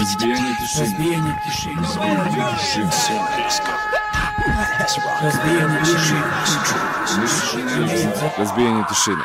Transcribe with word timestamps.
Разбиение 0.00 0.56
тишины. 0.56 0.86
Разбиение 0.86 1.36
тишины. 1.44 1.82
Всем 2.90 3.20
близко. 3.36 3.70
Разбиение 5.20 5.80
тишины. 5.84 6.24
Разбиение 8.38 8.84
тишины. 8.88 9.24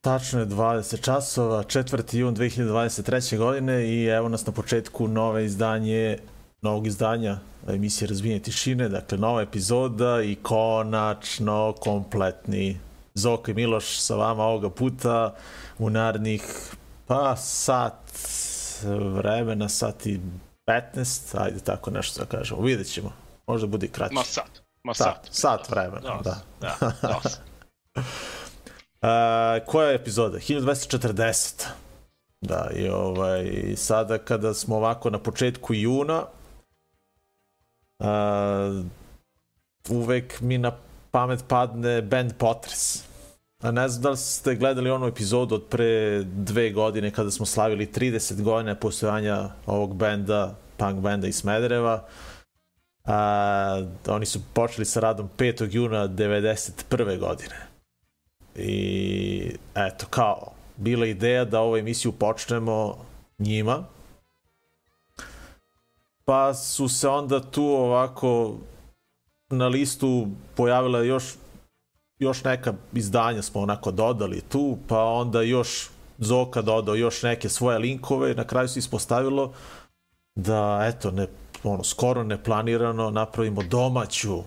Tačno 0.00 0.40
je 0.40 0.46
20 0.46 1.04
časova, 1.04 1.64
4. 1.64 2.16
jun 2.18 2.34
2023. 2.34 3.36
godine 3.36 3.84
i 3.84 4.06
evo 4.06 4.28
nas 4.28 4.46
na 4.46 4.52
početku 4.52 5.08
nove 5.08 5.44
izdanje, 5.44 6.18
novog 6.62 6.86
izdanja 6.86 7.38
emisije 7.68 8.08
Razbijenje 8.08 8.40
tišine, 8.40 8.88
dakle 8.88 9.18
nova 9.18 9.42
epizoda 9.42 10.22
i 10.22 10.34
konačno 10.34 11.74
kompletni 11.80 12.80
Zoka 13.14 13.50
i 13.50 13.54
Miloš 13.54 14.00
sa 14.00 14.14
vama 14.14 14.44
ovoga 14.44 14.70
puta 14.70 15.34
u 15.78 15.90
narednih 15.90 16.42
pa 17.06 17.36
sat 17.36 18.12
vremena, 19.14 19.68
sat 19.68 20.06
i 20.06 20.20
15, 20.66 21.42
ajde 21.42 21.60
tako 21.60 21.90
nešto 21.90 22.20
da 22.20 22.26
kažemo, 22.26 22.60
vidjet 22.60 22.92
ćemo, 22.92 23.12
možda 23.46 23.66
bude 23.66 23.86
i 23.86 23.90
kraće. 23.90 24.14
Ma 24.14 24.24
sat. 24.24 24.62
Ma 24.82 24.94
Sat, 24.94 25.06
sat. 25.06 25.28
sat 25.34 25.70
vremena, 25.70 26.20
da. 26.24 26.36
da. 26.60 26.92
dosta. 27.02 27.42
A, 29.02 29.58
koja 29.66 29.88
je 29.88 29.94
epizoda? 29.94 30.38
1240. 30.38 31.66
Da, 32.40 32.70
i 32.74 32.88
ovaj, 32.88 33.74
sada 33.76 34.18
kada 34.18 34.54
smo 34.54 34.76
ovako 34.76 35.10
na 35.10 35.18
početku 35.18 35.74
juna, 35.74 36.24
uvek 39.88 40.40
mi 40.40 40.58
na 40.58 40.72
pamet 41.10 41.44
padne 41.48 42.02
band 42.02 42.32
Potres. 42.38 43.04
A 43.62 43.70
ne 43.70 43.88
znam 43.88 44.02
da 44.02 44.10
li 44.10 44.16
ste 44.16 44.54
gledali 44.54 44.90
onu 44.90 45.06
epizodu 45.06 45.54
od 45.54 45.64
pre 45.64 46.22
dve 46.24 46.70
godine 46.70 47.10
kada 47.10 47.30
smo 47.30 47.46
slavili 47.46 47.86
30 47.86 48.42
godina 48.42 48.74
postojanja 48.74 49.48
ovog 49.66 49.94
benda, 49.94 50.54
punk 50.76 51.00
benda 51.00 51.26
iz 51.28 51.36
Smedereva. 51.36 52.04
A, 53.04 53.82
oni 54.08 54.26
su 54.26 54.40
počeli 54.54 54.84
sa 54.84 55.00
radom 55.00 55.28
5. 55.38 55.68
juna 55.70 56.08
91. 56.08 57.18
godine. 57.18 57.56
I 58.56 59.56
eto, 59.74 60.06
kao, 60.10 60.52
bila 60.76 61.06
ideja 61.06 61.44
da 61.44 61.60
ovu 61.60 61.76
emisiju 61.76 62.12
počnemo 62.12 62.96
njima. 63.38 63.84
Pa 66.30 66.54
su 66.54 66.88
se 66.88 67.08
onda 67.08 67.40
tu 67.40 67.64
ovako 67.64 68.56
na 69.48 69.68
listu 69.68 70.26
pojavila 70.56 71.02
još 71.02 71.24
još 72.18 72.44
neka 72.44 72.74
izdanja 72.92 73.42
smo 73.42 73.60
onako 73.60 73.90
dodali 73.90 74.40
tu, 74.40 74.78
pa 74.88 75.04
onda 75.04 75.42
još 75.42 75.88
Zoka 76.18 76.62
dodao 76.62 76.94
još 76.94 77.22
neke 77.22 77.48
svoje 77.48 77.78
linkove 77.78 78.32
i 78.32 78.34
na 78.34 78.46
kraju 78.46 78.68
se 78.68 78.78
ispostavilo 78.78 79.52
da 80.34 80.80
eto 80.94 81.10
ne 81.10 81.26
ono 81.62 81.84
skoro 81.84 82.22
neplanirano 82.22 83.10
napravimo 83.10 83.62
domaću 83.62 84.42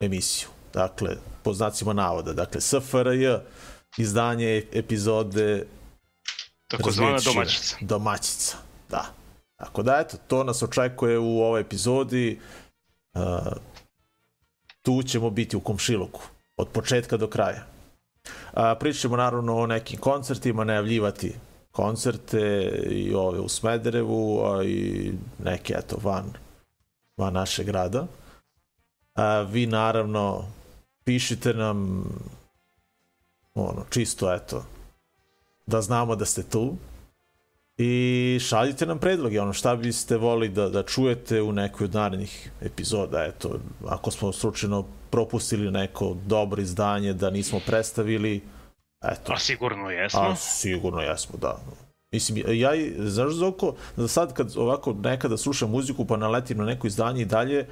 emisiju. 0.00 0.48
Dakle, 0.74 1.16
po 1.42 1.54
znacima 1.54 1.92
navoda. 1.92 2.32
Dakle, 2.32 2.60
SFRJ, 2.60 3.26
izdanje 3.98 4.64
epizode 4.72 5.66
Takozvana 6.68 7.18
domaćica. 7.24 7.76
Domaćica, 7.80 8.56
da. 8.90 9.21
Tako 9.62 9.82
da, 9.82 9.98
eto, 10.00 10.16
to 10.26 10.44
nas 10.44 10.62
očekuje 10.62 11.18
u 11.18 11.40
ovoj 11.40 11.60
epizodi. 11.60 12.40
Uh, 13.14 13.22
tu 14.82 15.02
ćemo 15.02 15.30
biti 15.30 15.56
u 15.56 15.60
komšiluku. 15.60 16.20
Od 16.56 16.68
početka 16.68 17.16
do 17.16 17.26
kraja. 17.26 17.66
Pričat 18.80 19.00
ćemo 19.00 19.16
naravno 19.16 19.56
o 19.56 19.66
nekim 19.66 20.00
koncertima, 20.00 20.64
najavljivati 20.64 21.34
koncerte 21.70 22.68
i 22.90 23.14
ove 23.14 23.40
u 23.40 23.48
Smederevu, 23.48 24.44
a 24.44 24.64
i 24.64 25.12
neke, 25.44 25.74
eto, 25.78 25.96
van, 26.02 26.24
van 27.16 27.32
našeg 27.32 27.66
grada. 27.66 28.06
A, 29.14 29.40
vi 29.40 29.66
naravno 29.66 30.44
pišite 31.04 31.54
nam 31.54 32.04
ono, 33.54 33.84
čisto 33.90 34.34
eto 34.34 34.64
da 35.66 35.82
znamo 35.82 36.16
da 36.16 36.24
ste 36.24 36.42
tu 36.42 36.76
i 37.78 38.38
šaljite 38.40 38.86
nam 38.86 38.98
predloge, 38.98 39.40
ono 39.40 39.52
šta 39.52 39.76
biste 39.76 40.16
voli 40.16 40.48
da, 40.48 40.68
da 40.68 40.82
čujete 40.82 41.42
u 41.42 41.52
nekoj 41.52 41.84
od 41.84 41.94
narednih 41.94 42.50
epizoda, 42.60 43.24
eto, 43.24 43.58
ako 43.88 44.10
smo 44.10 44.32
slučajno 44.32 44.84
propustili 45.10 45.70
neko 45.70 46.16
dobro 46.26 46.62
izdanje 46.62 47.12
da 47.12 47.30
nismo 47.30 47.60
predstavili, 47.66 48.40
eto, 49.04 49.32
A 49.32 49.38
sigurno 49.38 49.90
jesmo. 49.90 50.20
A, 50.20 50.36
sigurno 50.36 51.00
jesmo, 51.00 51.38
da. 51.38 51.58
Mislim, 52.12 52.44
ja 52.48 52.74
i, 52.74 52.94
znaš 52.98 53.32
Zoko, 53.32 53.74
da 53.96 54.08
sad 54.08 54.34
kad 54.34 54.56
ovako 54.56 54.92
nekada 54.92 55.36
slušam 55.36 55.70
muziku 55.70 56.04
pa 56.04 56.16
naletim 56.16 56.58
na 56.58 56.64
neko 56.64 56.86
izdanje 56.86 57.22
i 57.22 57.24
dalje, 57.24 57.66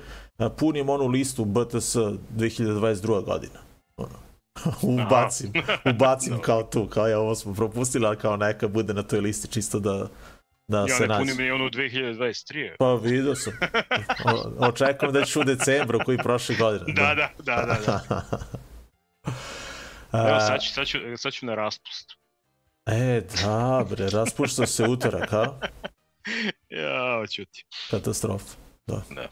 punim 0.57 0.89
onu 0.89 1.07
listu 1.07 1.45
BTS 1.45 1.97
2022. 2.37 3.25
godina. 3.25 3.59
Ono. 3.97 4.30
ubacim, 4.83 5.53
ubacim 5.85 6.39
kao 6.39 6.63
tu, 6.63 6.87
kao 6.87 7.09
ja 7.09 7.19
ovo 7.19 7.35
smo 7.35 7.55
propustili, 7.55 8.07
ali 8.07 8.17
kao 8.17 8.37
neka 8.37 8.69
bude 8.69 8.95
na 8.95 9.03
toj 9.03 9.21
listi 9.21 9.49
čisto 9.49 9.79
da, 9.79 10.09
da 10.69 10.79
ja 10.79 10.89
se 10.89 11.03
ne 11.03 11.09
nađe. 11.09 11.19
punim 11.21 11.37
ni 11.37 11.51
onu 11.51 11.65
2023. 11.65 12.71
Pa 12.79 12.95
vidio 12.95 13.35
sam. 13.35 13.53
O, 14.25 14.67
očekujem 14.69 15.13
da 15.13 15.25
ću 15.25 15.41
u 15.41 15.45
decembru 15.45 16.01
koji 16.05 16.19
prošle 16.19 16.57
godine. 16.57 16.93
Da, 16.93 17.15
da, 17.15 17.31
da, 17.39 17.67
da. 17.67 17.79
da. 17.87 18.23
A, 20.13 20.29
Evo 20.29 20.41
sad 20.41 20.61
ću, 20.61 20.73
sad 20.73 20.87
ću, 20.87 20.99
sad 21.17 21.33
ću 21.33 21.47
na 21.47 21.55
raspust. 21.55 22.13
E, 22.87 23.21
da, 23.43 23.87
bre, 23.91 24.11
raspušta 24.11 24.67
se 24.67 24.85
utorak, 24.85 25.33
a? 25.33 25.45
Ja, 26.69 27.27
ćuti. 27.27 27.65
Katastrofa, 27.91 28.57
da. 28.87 29.03
Da. 29.11 29.29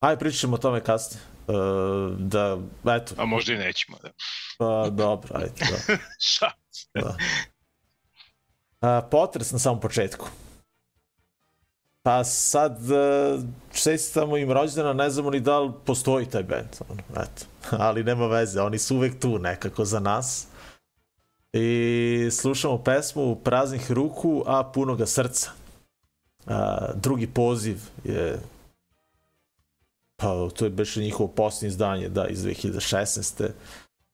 Ajde, 0.00 0.18
pričat 0.18 0.40
ćemo 0.40 0.54
o 0.54 0.58
tome 0.58 0.80
kasnije. 0.80 1.22
E, 1.48 1.52
da, 2.18 2.58
eto, 2.96 3.14
A 3.16 3.26
možda 3.26 3.52
i 3.52 3.58
nećemo, 3.58 3.98
da. 4.02 4.10
pa 4.58 4.90
dobro, 4.90 5.30
ajde, 5.34 5.52
da. 5.58 5.96
Ša? 6.32 6.50
da. 6.94 7.16
A, 8.80 9.02
potres 9.10 9.52
na 9.52 9.58
samom 9.58 9.80
početku. 9.80 10.28
Pa 12.02 12.24
sad, 12.24 12.90
e, 12.90 13.38
čestitamo 13.72 14.36
im 14.36 14.52
rođendana, 14.52 14.92
ne 14.92 15.10
znamo 15.10 15.30
ni 15.30 15.40
da 15.40 15.58
li 15.58 15.72
postoji 15.86 16.26
taj 16.26 16.42
band, 16.42 16.76
ono, 16.88 17.02
eto. 17.12 17.46
Ali 17.84 18.04
nema 18.04 18.26
veze, 18.26 18.60
oni 18.60 18.78
su 18.78 18.96
uvek 18.96 19.20
tu 19.20 19.38
nekako 19.38 19.84
za 19.84 20.00
nas. 20.00 20.46
I 21.52 22.28
slušamo 22.32 22.82
pesmu 22.82 23.36
Praznih 23.36 23.92
ruku, 23.92 24.44
a 24.46 24.64
punoga 24.74 25.06
srca. 25.06 25.50
A, 26.46 26.88
drugi 26.94 27.26
poziv 27.26 27.80
je 28.04 28.38
pa 30.20 30.48
to 30.56 30.64
je 30.64 30.70
baš 30.70 30.96
njihovo 30.96 31.28
posljednje 31.28 31.68
izdanje, 31.68 32.08
da, 32.08 32.26
iz 32.26 32.44
2016. 32.44 33.48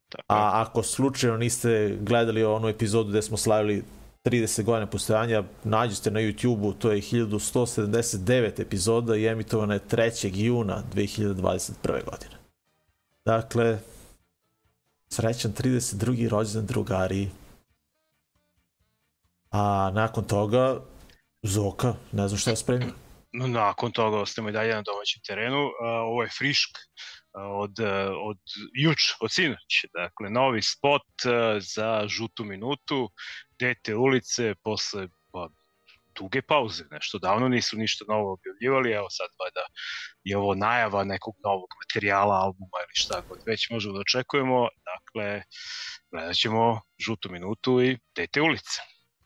Tako. 0.09 0.25
A 0.29 0.63
ako 0.63 0.83
slučajno 0.83 1.37
niste 1.37 1.99
gledali 2.01 2.45
onu 2.45 2.69
epizodu 2.69 3.11
gde 3.11 3.23
smo 3.23 3.37
slavili 3.37 3.85
30 4.25 4.63
godina 4.63 4.87
postojanja, 4.87 5.43
nađite 5.65 6.11
na 6.11 6.21
YouTube-u, 6.21 6.73
to 6.73 6.91
je 6.91 7.01
1179 7.01 8.61
epizoda 8.61 9.17
i 9.17 9.27
emitovana 9.27 9.75
je 9.75 9.81
3. 9.91 10.31
juna 10.35 10.83
2021. 10.95 11.73
godine. 11.85 12.35
Dakle, 13.25 13.79
srećan 15.09 15.53
32. 15.53 16.29
rođendan 16.29 16.67
drugari. 16.67 17.29
A 19.51 19.91
nakon 19.95 20.25
toga, 20.25 20.81
Zoka, 21.43 21.95
ne 22.13 22.29
znam 22.29 22.39
šta 22.39 22.51
je 22.51 22.57
spremio. 22.57 23.04
Nakon 23.35 23.93
toga 23.93 24.21
ostajemo 24.21 24.49
i 24.49 24.53
dalje 24.53 24.75
na 24.75 24.83
domaćem 24.83 25.23
terenu. 25.27 25.71
Ovo 26.07 26.23
je 26.23 26.29
frišk 26.39 26.71
od, 27.33 27.81
od 28.29 28.39
juč, 28.75 29.13
od 29.21 29.33
sinoć. 29.33 29.85
Dakle, 29.93 30.31
novi 30.31 30.63
spot 30.63 31.03
za 31.61 32.05
žutu 32.07 32.45
minutu, 32.45 33.11
dete 33.59 33.95
ulice 33.97 34.55
posle 34.63 35.09
pa, 35.33 35.49
duge 36.17 36.43
pauze, 36.43 36.85
nešto 36.91 37.19
davno 37.19 37.49
nisu 37.49 37.77
ništa 37.77 38.05
novo 38.09 38.33
objavljivali, 38.33 38.93
evo 38.93 39.07
sad 39.11 39.29
valjda 39.41 39.67
je 40.25 40.37
ovo 40.37 40.55
najava 40.55 41.05
nekog 41.05 41.35
novog 41.45 41.69
materijala, 41.83 42.35
albuma 42.35 42.79
ili 42.81 42.95
šta 42.95 43.23
god 43.29 43.39
već 43.47 43.71
možemo 43.71 43.95
da 43.95 44.01
očekujemo, 44.01 44.69
dakle 44.93 45.43
gledat 46.11 46.37
ćemo 46.37 46.81
žutu 47.07 47.31
minutu 47.31 47.83
i 47.83 47.99
dete 48.17 48.41
ulice. 48.41 48.81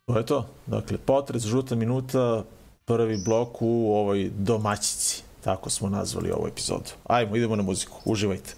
To 0.06 0.18
je 0.18 0.26
to. 0.26 0.54
Dakle, 0.66 0.98
potres, 0.98 1.42
žuta 1.42 1.74
minuta, 1.74 2.44
prvi 2.88 3.16
blok 3.16 3.62
u 3.62 3.94
ovoj 3.94 4.30
domaćici. 4.36 5.22
Tako 5.44 5.70
smo 5.70 5.88
nazvali 5.88 6.30
ovu 6.30 6.46
epizodu. 6.48 6.90
Ajmo, 7.04 7.36
idemo 7.36 7.56
na 7.56 7.62
muziku. 7.62 8.00
Uživajte. 8.04 8.54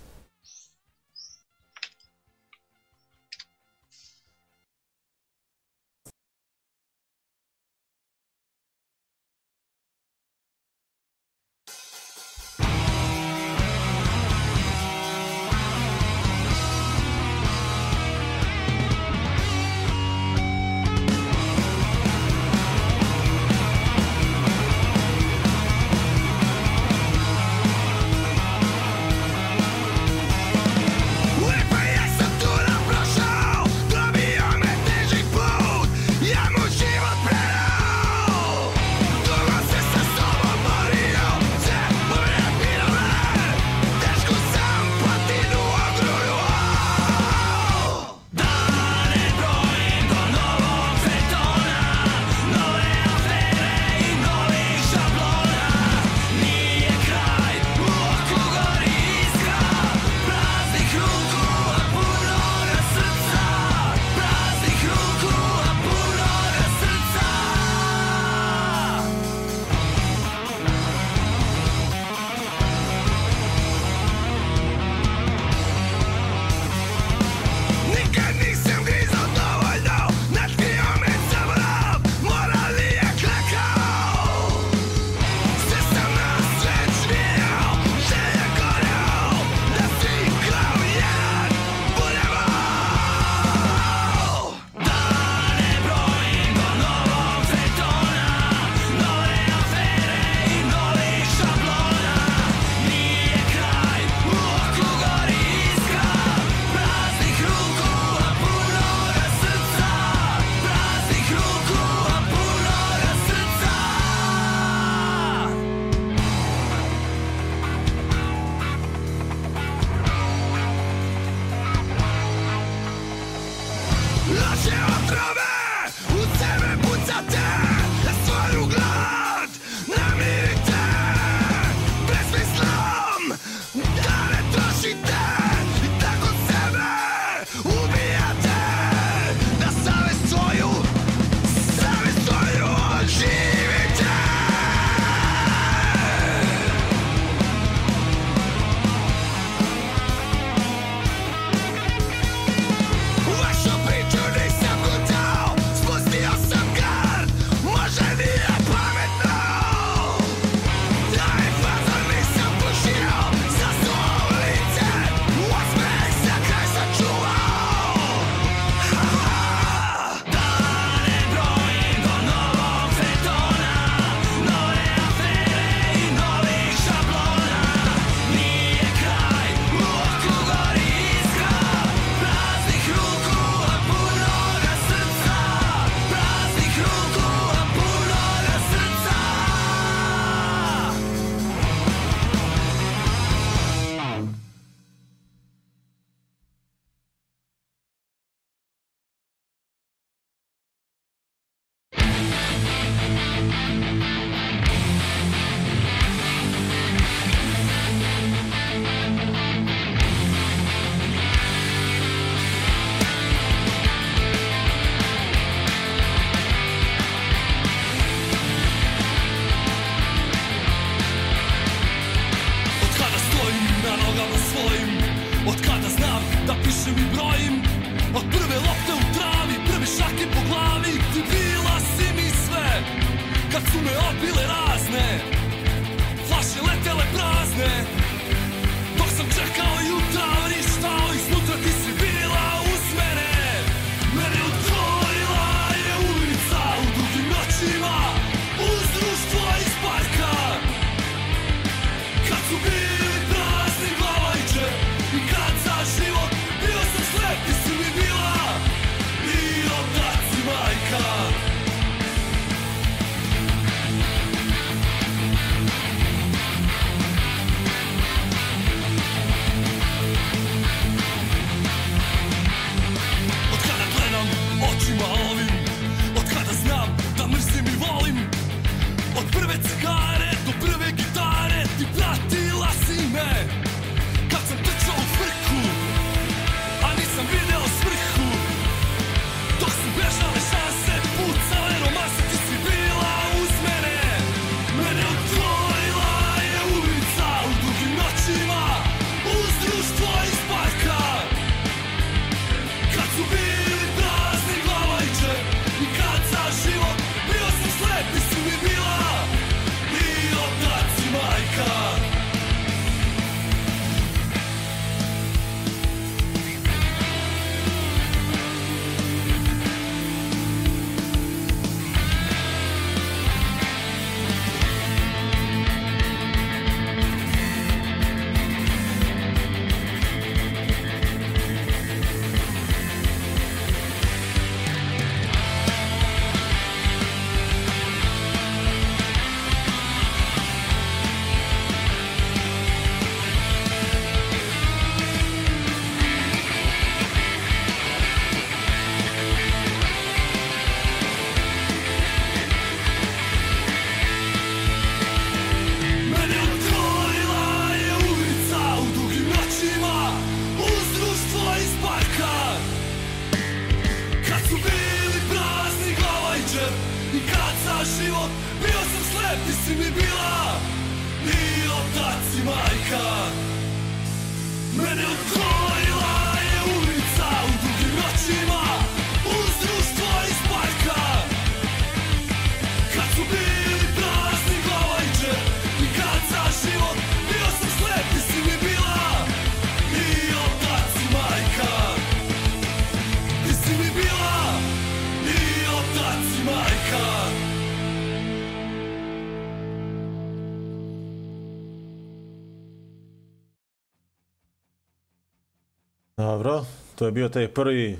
Dobro, 406.20 406.64
to 406.94 407.06
je 407.06 407.12
bio 407.12 407.28
taj 407.28 407.48
prvi 407.48 407.98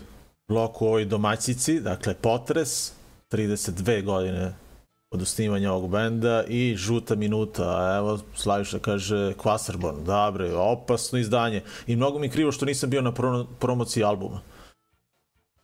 blok 0.49 0.83
u 0.83 0.87
ovoj 0.87 1.05
domaćici, 1.05 1.81
dakle 1.81 2.15
Potres, 2.15 2.93
32 3.31 4.05
godine 4.05 4.55
od 5.11 5.23
osnivanja 5.23 5.73
ovog 5.73 5.91
benda 5.91 6.45
i 6.49 6.77
žuta 6.77 7.15
minuta, 7.15 7.97
evo 7.97 8.19
Slaviša 8.35 8.79
kaže 8.79 9.33
Kvasarborn, 9.33 10.05
dobre, 10.05 10.55
opasno 10.55 11.19
izdanje 11.19 11.63
i 11.87 11.97
mnogo 11.97 12.19
mi 12.19 12.29
krivo 12.29 12.53
što 12.53 12.67
nisam 12.67 12.91
bio 12.91 13.03
na 13.03 13.13
pro 13.13 13.47
promociji 13.59 14.05
albuma. 14.05 14.41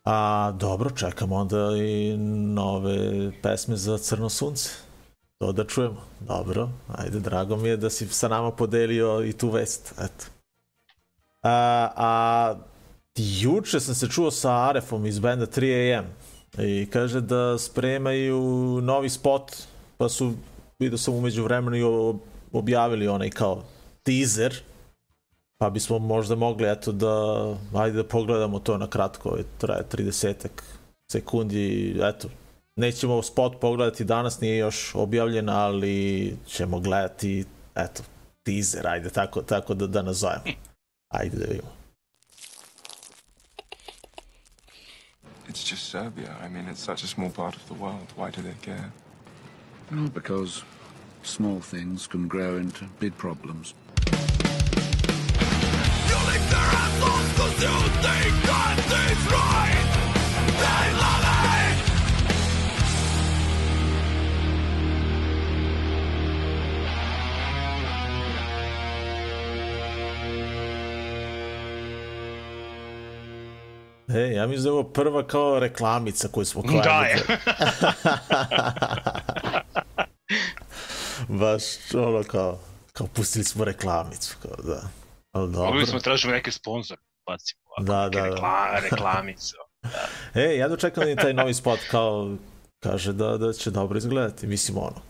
A 0.05 0.53
dobro, 0.59 0.91
čekam 0.91 1.33
onda 1.33 1.77
i 1.77 2.17
nove 2.55 3.33
pesme 3.43 3.77
za 3.77 3.99
Crno 3.99 4.29
sunce. 4.29 4.71
To 5.39 5.53
da 5.53 5.65
čujemo. 5.65 6.03
Dobro, 6.21 6.69
ajde, 6.95 7.21
drago 7.21 7.57
mi 7.57 7.69
je 7.69 7.77
da 7.77 7.91
si 7.91 8.09
sa 8.09 8.29
nama 8.29 8.51
podelio 8.51 9.25
i 9.25 9.33
tu 9.33 9.51
vest. 9.51 9.95
Eto. 9.99 10.36
A, 11.47 11.91
a 11.97 12.55
juče 13.17 13.81
sam 13.81 13.95
se 13.95 14.09
čuo 14.09 14.31
sa 14.31 14.69
Arefom 14.69 15.07
iz 15.07 15.19
benda 15.19 15.47
3AM 15.47 16.05
i 16.59 16.87
kaže 16.93 17.21
da 17.21 17.59
spremaju 17.59 18.41
novi 18.83 19.09
spot, 19.09 19.57
pa 19.97 20.09
su, 20.09 20.33
vidio 20.79 20.99
sam 20.99 21.15
umeđu 21.15 21.45
vremenu 21.45 21.77
i 21.77 22.15
objavili 22.53 23.09
onaj 23.09 23.31
kao 23.31 23.63
teaser, 24.03 24.55
pa 25.59 25.71
bismo 25.71 25.99
možda 25.99 26.35
mogli 26.35 26.71
eto 26.71 26.93
da, 26.93 27.47
ajde 27.75 27.97
da 27.97 28.09
pogledamo 28.09 28.59
to 28.59 28.79
na 28.79 28.87
kratko, 28.87 29.29
ovaj, 29.29 29.43
traje 29.59 29.83
30 29.93 30.35
sekundi, 31.13 31.97
eto, 32.03 32.29
nećemo 32.77 33.23
spot 33.23 33.61
pogledati 33.61 34.05
danas, 34.05 34.41
nije 34.41 34.57
još 34.57 34.95
objavljen, 34.95 35.49
ali 35.49 36.37
ćemo 36.47 36.81
gledati, 36.81 37.45
eto, 37.75 38.03
teaser, 38.43 38.87
ajde, 38.87 39.11
tako, 39.11 39.43
tako 39.43 39.75
da, 39.75 39.87
da 39.87 40.03
nazovemo. 40.03 40.43
Ajde 41.11 41.39
da 41.39 41.47
vidimo. 41.47 41.73
It's 45.49 45.63
just 45.63 45.89
Serbia. 45.91 46.37
I 46.43 46.49
mean, 46.49 46.67
it's 46.69 46.83
such 46.83 47.05
a 47.05 47.07
small 47.07 47.31
part 47.31 47.55
of 47.57 47.67
the 47.69 47.75
world. 47.75 48.13
Why 48.17 48.31
do 48.31 48.43
they 48.43 48.55
care? 48.61 48.93
Well, 49.91 50.09
because 50.09 50.65
small 51.23 51.61
things 51.61 52.07
can 52.09 52.27
grow 52.29 52.57
into 52.57 52.85
big 52.99 53.17
problems. 53.17 53.75
You 56.11 56.19
lick 56.29 56.43
their 56.51 56.71
assholes 56.83 57.33
'cause 57.37 57.63
you 57.63 57.77
think 58.03 58.43
that 58.47 59.31
right. 59.31 59.76
E, 74.09 74.33
ja 74.35 74.47
mislim 74.47 74.63
da 74.65 74.69
je 74.69 74.73
ovo 74.73 74.85
prva 74.85 75.27
kao 75.27 75.59
reklamica 75.59 76.29
koju 76.29 76.45
smo 76.45 76.63
kao 76.63 76.81
Da, 76.81 77.01
je. 77.05 77.23
Baš 81.41 81.63
ono 81.95 82.23
kao, 82.25 82.59
kao 82.93 83.07
pustili 83.07 83.45
smo 83.45 83.65
reklamicu, 83.65 84.37
kao 84.43 84.57
da. 84.65 84.83
Ali 85.33 85.53
dobro. 85.53 85.71
Mogli 85.71 85.87
smo 85.87 85.99
tražiti 85.99 86.29
neke 86.29 86.51
sponzore. 86.53 87.01
Bacimo 87.27 87.61
ovako, 87.67 87.83
Da, 87.93 88.05
neke 88.05 88.17
da, 88.19 88.23
da. 88.23 88.31
rekla, 88.35 88.79
reklamice. 88.83 89.55
E, 90.35 90.57
ja 90.57 90.69
dočekam 90.69 91.05
da 91.05 91.11
je 91.11 91.17
taj 91.17 91.33
novi 91.33 91.55
spot 91.55 91.81
kao 91.91 92.37
kaže 92.81 93.13
da, 93.13 93.37
da 93.39 93.53
će 93.53 93.71
dobro 93.71 93.99
izgledati, 93.99 94.47
mislim 94.47 94.79
ono. 94.79 95.01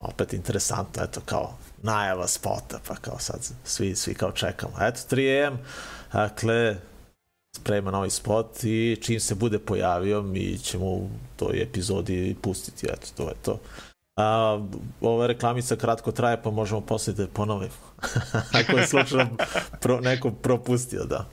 opet 0.00 0.32
interesantno, 0.32 1.02
eto 1.02 1.20
kao 1.26 1.58
najava 1.82 2.26
spota, 2.28 2.80
pa 2.88 2.94
kao 2.94 3.18
sad 3.18 3.38
svi, 3.64 3.94
svi 3.96 4.14
kao 4.14 4.32
čekamo. 4.32 4.72
Eto, 4.80 5.00
3 5.10 5.46
AM, 5.46 5.58
dakle, 6.12 6.76
sprema 7.56 7.90
novi 7.90 8.10
spot 8.10 8.64
i 8.64 8.98
čim 9.02 9.20
se 9.20 9.34
bude 9.34 9.58
pojavio, 9.58 10.22
mi 10.22 10.58
ćemo 10.58 10.86
u 10.86 11.08
toj 11.36 11.62
epizodi 11.62 12.36
pustiti, 12.42 12.86
eto, 12.86 13.06
to 13.16 13.28
je 13.28 13.34
to. 13.42 13.60
A, 14.16 14.60
ova 15.00 15.26
reklamica 15.26 15.76
kratko 15.76 16.12
traje, 16.12 16.42
pa 16.42 16.50
možemo 16.50 16.80
posle 16.80 17.12
da 17.12 17.26
ponovimo. 17.26 17.72
Ako 18.60 18.78
je 18.78 18.86
slučajno 18.86 19.36
pro, 19.80 20.00
neko 20.00 20.30
propustio, 20.30 21.04
da. 21.04 21.28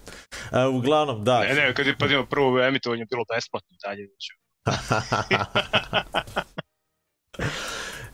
A, 0.52 0.68
uglavnom, 0.68 1.24
da. 1.24 1.40
Ne, 1.40 1.54
ne, 1.54 1.74
kad 1.74 1.86
je 1.86 1.98
pa 1.98 2.06
prvo 2.30 2.62
emitovanje 2.62 3.06
bilo 3.10 3.24
besplatno, 3.36 3.76
dalje. 3.86 4.04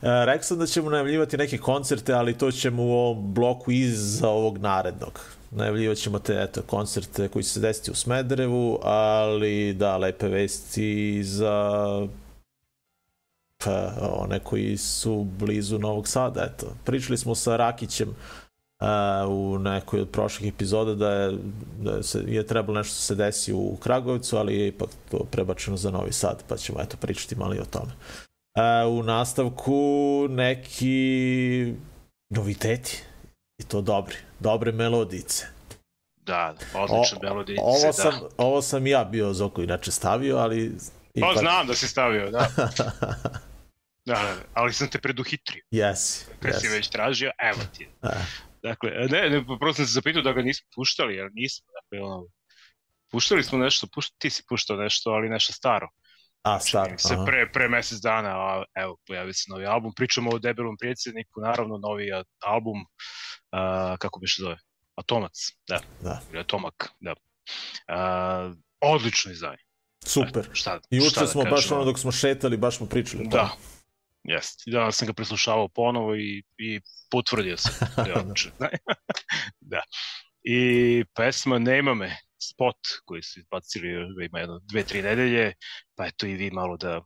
E, 0.02 0.24
rekao 0.30 0.42
sam 0.42 0.58
da 0.58 0.66
ćemo 0.66 0.90
najavljivati 0.90 1.36
neke 1.36 1.58
koncerte, 1.58 2.12
ali 2.12 2.38
to 2.38 2.50
ćemo 2.50 2.82
u 2.82 2.92
ovom 2.92 3.34
bloku 3.34 3.70
iza 3.70 4.28
ovog 4.28 4.58
narednog. 4.58 5.37
Najavljivat 5.50 5.96
ćemo 5.98 6.18
te 6.18 6.42
eto, 6.42 6.62
koncerte 6.62 7.28
koji 7.28 7.42
se 7.42 7.60
desiti 7.60 7.90
u 7.90 7.94
Smederevu, 7.94 8.78
ali 8.82 9.74
da, 9.74 9.96
lepe 9.96 10.28
vesti 10.28 11.24
za 11.24 11.68
pa, 13.64 13.92
one 14.12 14.40
koji 14.40 14.76
su 14.76 15.26
blizu 15.38 15.78
Novog 15.78 16.08
Sada. 16.08 16.42
Eto. 16.42 16.66
Pričali 16.84 17.18
smo 17.18 17.34
sa 17.34 17.56
Rakićem 17.56 18.08
uh, 18.08 19.30
u 19.30 19.58
nekoj 19.58 20.00
od 20.00 20.08
prošlih 20.08 20.52
epizoda 20.54 20.94
da 20.94 21.10
je, 21.10 21.38
da 21.80 22.02
se, 22.02 22.24
je 22.26 22.46
trebalo 22.46 22.78
nešto 22.78 22.94
se 22.94 23.14
desi 23.14 23.52
u 23.52 23.76
Kragovicu, 23.80 24.36
ali 24.36 24.58
je 24.58 24.68
ipak 24.68 24.90
to 25.10 25.18
prebačeno 25.30 25.76
za 25.76 25.90
Novi 25.90 26.12
Sad, 26.12 26.44
pa 26.48 26.56
ćemo 26.56 26.80
eto 26.80 26.96
pričati 26.96 27.36
malo 27.36 27.54
i 27.54 27.58
o 27.58 27.64
tome. 27.64 27.92
Uh, 27.92 28.98
u 28.98 29.02
nastavku 29.02 30.26
neki 30.30 31.74
noviteti 32.30 33.02
i 33.58 33.64
to 33.64 33.80
dobri, 33.80 34.16
dobre 34.40 34.72
melodice. 34.72 35.46
Da, 36.16 36.54
odlične 36.74 37.18
melodice, 37.22 37.60
ovo 37.64 37.86
da. 37.86 37.92
sam, 37.92 38.20
Ovo 38.36 38.62
sam 38.62 38.86
ja 38.86 39.04
bio 39.04 39.32
Zoko 39.32 39.62
inače 39.62 39.90
stavio, 39.90 40.36
ali... 40.36 40.72
Ipak... 41.14 41.34
Pa 41.34 41.40
znam 41.40 41.66
da 41.66 41.74
si 41.74 41.88
stavio, 41.88 42.30
da. 42.36 42.48
Da, 44.04 44.14
da, 44.14 44.34
ali 44.54 44.72
sam 44.72 44.88
te 44.88 44.98
preduhitrio. 44.98 45.64
Jesi. 45.70 46.26
Kad 46.42 46.52
yes. 46.52 46.60
si 46.60 46.68
već 46.68 46.88
tražio, 46.88 47.30
evo 47.38 47.60
ti. 47.76 47.88
Dakle, 48.62 48.90
ne, 48.90 49.30
ne, 49.30 49.44
prosto 49.60 49.76
sam 49.76 49.86
se 49.86 49.92
zapitao 49.92 50.22
da 50.22 50.32
ga 50.32 50.42
nismo 50.42 50.66
puštali, 50.74 51.14
jer 51.14 51.30
nismo, 51.34 51.66
dakle, 51.82 52.06
ono, 52.06 52.26
puštali 53.10 53.42
smo 53.42 53.58
nešto, 53.58 53.86
pušta, 53.94 54.16
ti 54.18 54.30
si 54.30 54.42
puštao 54.48 54.76
nešto, 54.76 55.10
ali 55.10 55.28
nešto 55.28 55.52
staro. 55.52 55.88
A, 56.42 56.60
staro. 56.60 56.98
Se 56.98 57.16
pre, 57.26 57.52
pre 57.52 57.68
mesec 57.68 58.00
dana, 58.00 58.28
a 58.28 58.64
evo, 58.74 58.96
pojavio 59.06 59.32
se 59.32 59.44
novi 59.50 59.66
album. 59.66 59.92
Pričamo 59.96 60.30
o 60.30 60.38
debelom 60.38 60.76
predsjedniku, 60.80 61.40
naravno, 61.40 61.78
novi 61.78 62.10
album, 62.44 62.84
a, 63.52 63.96
kako 63.98 64.20
bi 64.20 64.28
se 64.28 64.42
zove? 64.42 64.56
Atomac, 64.94 65.32
da. 65.68 65.80
Da. 66.02 66.20
Ili 66.30 66.40
Atomak, 66.40 66.88
da. 67.00 67.14
A, 67.88 68.52
odlično 68.80 69.32
izdanje. 69.32 69.62
Super. 70.06 70.48
Šta, 70.52 70.80
Juče 70.90 71.10
šta 71.10 71.20
da 71.20 71.26
smo 71.26 71.44
baš 71.44 71.70
ono 71.70 71.84
dok 71.84 71.98
smo 71.98 72.12
šetali, 72.12 72.56
baš 72.56 72.76
smo 72.76 72.86
pričali. 72.86 73.28
Da, 73.28 73.50
Jeste. 74.24 74.64
I 74.66 74.72
danas 74.72 74.96
sam 74.96 75.06
ga 75.06 75.12
preslušavao 75.12 75.68
ponovo 75.68 76.16
i, 76.16 76.42
i 76.58 76.80
potvrdio 77.10 77.56
sam. 77.56 77.74
Da 77.96 78.68
da. 79.60 79.82
I 80.42 81.04
pesma 81.14 81.58
Nema 81.58 81.94
me, 81.94 82.16
spot 82.38 82.76
koji 83.04 83.22
su 83.22 83.40
izbacili 83.40 83.88
ima 84.26 84.38
jedno, 84.38 84.60
dve, 84.62 84.84
tri 84.84 85.02
nedelje, 85.02 85.54
pa 85.94 86.06
eto 86.06 86.26
i 86.26 86.34
vi 86.34 86.50
malo 86.50 86.76
da 86.76 87.00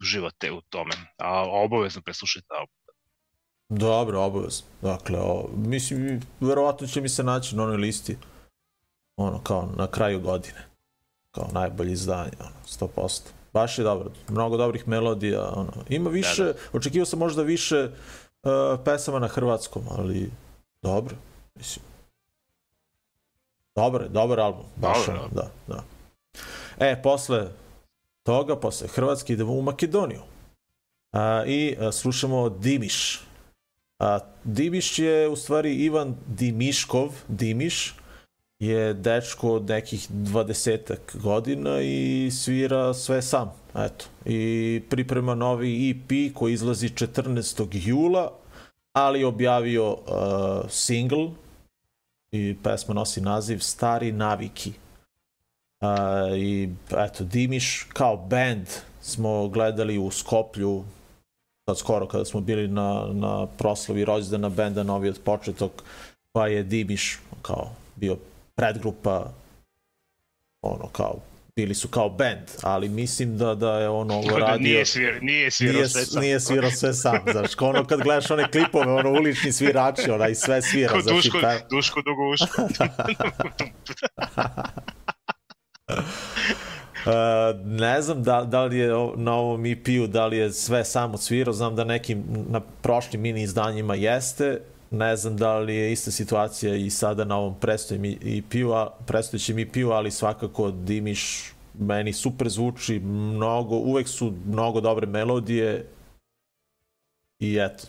uživate 0.00 0.52
u 0.52 0.60
tome. 0.60 0.94
A 1.18 1.44
obavezno 1.48 2.02
preslušajte 2.02 2.46
album. 2.58 2.76
Dobro, 3.68 4.22
obavezno. 4.22 4.66
Dakle, 4.82 5.18
o, 5.18 5.48
mislim, 5.56 6.20
verovatno 6.40 6.86
će 6.86 7.00
mi 7.00 7.08
se 7.08 7.22
naći 7.22 7.56
na 7.56 7.62
onoj 7.62 7.76
listi 7.76 8.16
ono, 9.16 9.38
kao 9.42 9.68
na 9.76 9.86
kraju 9.86 10.20
godine. 10.20 10.66
Kao 11.30 11.48
najbolji 11.52 11.92
izdanje, 11.92 12.32
ono, 12.40 12.90
100%. 12.96 13.20
Baš 13.52 13.78
je 13.78 13.84
dobro. 13.84 14.10
Mnogo 14.28 14.56
dobrih 14.56 14.88
melodija. 14.88 15.52
Ono. 15.54 15.72
Ima 15.88 16.10
više, 16.10 16.44
da, 16.44 16.52
da. 16.52 16.58
očekivao 16.72 17.06
sam 17.06 17.18
možda 17.18 17.42
više 17.42 17.84
uh, 17.84 18.50
pesama 18.84 19.18
na 19.18 19.28
hrvatskom, 19.28 19.82
ali 19.90 20.30
dobro. 20.82 21.16
Mislim. 21.54 21.95
Dobar 23.76 24.02
je, 24.02 24.08
dobar 24.08 24.40
album. 24.40 24.64
Baš 24.76 25.06
Dobar, 25.06 25.30
da, 25.30 25.50
da. 25.66 25.84
E, 26.78 27.02
posle 27.02 27.48
toga, 28.26 28.56
posle 28.56 28.88
Hrvatske, 28.88 29.32
idemo 29.32 29.52
u 29.52 29.62
Makedoniju. 29.62 30.20
Uh, 31.12 31.20
I 31.46 31.76
uh, 31.80 31.94
slušamo 31.94 32.48
Dimiš. 32.48 33.20
A, 33.98 34.18
Dimiš 34.44 34.98
je 34.98 35.28
u 35.28 35.36
stvari 35.36 35.74
Ivan 35.74 36.16
Dimiškov, 36.26 37.12
Dimiš, 37.28 37.94
je 38.58 38.94
dečko 38.94 39.52
od 39.52 39.68
nekih 39.68 40.06
dvadesetak 40.10 41.16
godina 41.22 41.80
i 41.80 42.30
svira 42.32 42.94
sve 42.94 43.22
sam. 43.22 43.52
Eto. 43.74 44.04
I 44.24 44.82
priprema 44.90 45.34
novi 45.34 45.90
EP 45.90 46.34
koji 46.34 46.52
izlazi 46.52 46.88
14. 46.88 47.68
jula, 47.72 48.32
ali 48.92 49.24
objavio 49.24 49.92
uh, 49.92 49.98
single 50.68 51.30
i 52.36 52.56
pesma 52.62 52.94
nosi 52.94 53.20
naziv 53.20 53.58
Stari 53.58 54.12
naviki. 54.12 54.72
Uh, 55.80 56.38
I 56.38 56.68
eto, 56.90 57.24
Dimiš 57.24 57.86
kao 57.92 58.16
band 58.16 58.66
smo 59.00 59.48
gledali 59.48 59.98
u 59.98 60.10
Skoplju 60.10 60.84
sad 61.68 61.78
skoro 61.78 62.06
kada 62.06 62.24
smo 62.24 62.40
bili 62.40 62.68
na, 62.68 63.06
na 63.12 63.46
proslavi 63.46 64.04
rođendana 64.04 64.48
benda 64.48 64.82
Novi 64.82 65.08
od 65.08 65.20
početok, 65.24 65.72
pa 66.32 66.46
je 66.46 66.62
Dimiš 66.62 67.18
kao 67.42 67.70
bio 67.96 68.16
predgrupa 68.54 69.32
ono 70.62 70.88
kao 70.92 71.16
bili 71.56 71.74
su 71.74 71.88
kao 71.88 72.08
band, 72.08 72.50
ali 72.62 72.88
mislim 72.88 73.38
da 73.38 73.54
da 73.54 73.78
je 73.78 73.88
on 73.88 74.10
ovo 74.10 74.38
radio... 74.38 74.58
Nije, 74.58 74.86
svir, 74.86 75.18
nije 75.22 75.50
svirao 75.50 75.74
nije, 75.74 75.88
sve 75.88 76.04
sam. 76.04 76.22
Nije 76.22 76.40
svirao 76.40 76.70
sve 76.70 76.92
sam, 76.92 77.18
znaš, 77.32 77.54
kao 77.54 77.68
ono 77.68 77.86
kad 77.86 78.02
gledaš 78.02 78.30
one 78.30 78.50
klipove, 78.50 78.92
ono 78.92 79.10
ulični 79.10 79.52
svirači, 79.52 80.10
ona 80.10 80.28
i 80.28 80.34
sve 80.34 80.62
svira. 80.62 80.92
Kao 80.92 81.00
znaš, 81.00 81.16
Duško, 81.16 81.40
taj... 81.40 81.58
Duško 81.70 82.02
Duguško. 82.02 82.62
Uh, 87.06 87.60
ne 87.80 88.02
znam 88.02 88.22
da, 88.22 88.44
da 88.44 88.64
li 88.64 88.78
je 88.78 88.88
na 89.16 89.34
ovom 89.34 89.66
EP-u, 89.66 90.06
da 90.06 90.26
li 90.26 90.36
je 90.36 90.52
sve 90.52 90.84
sam 90.84 91.14
odsvirao, 91.14 91.54
znam 91.54 91.76
da 91.76 91.84
nekim 91.84 92.24
na 92.48 92.60
prošlim 92.60 93.22
mini 93.22 93.42
izdanjima 93.42 93.94
jeste, 93.94 94.60
ne 94.96 95.16
znam 95.16 95.36
da 95.36 95.58
li 95.58 95.74
je 95.76 95.92
ista 95.92 96.10
situacija 96.10 96.74
i 96.74 96.90
sada 96.90 97.24
na 97.24 97.36
ovom 97.36 97.60
predstojećem 97.60 98.04
EP-u, 98.04 98.72
a, 98.72 98.90
predstojećem 99.06 99.58
EP-u, 99.58 99.90
ali 99.90 100.10
svakako 100.10 100.70
Dimiš 100.70 101.52
meni 101.78 102.12
super 102.12 102.48
zvuči, 102.48 102.98
mnogo, 102.98 103.76
uvek 103.76 104.08
su 104.08 104.32
mnogo 104.46 104.80
dobre 104.80 105.06
melodije 105.06 105.86
i 107.42 107.58
eto, 107.58 107.86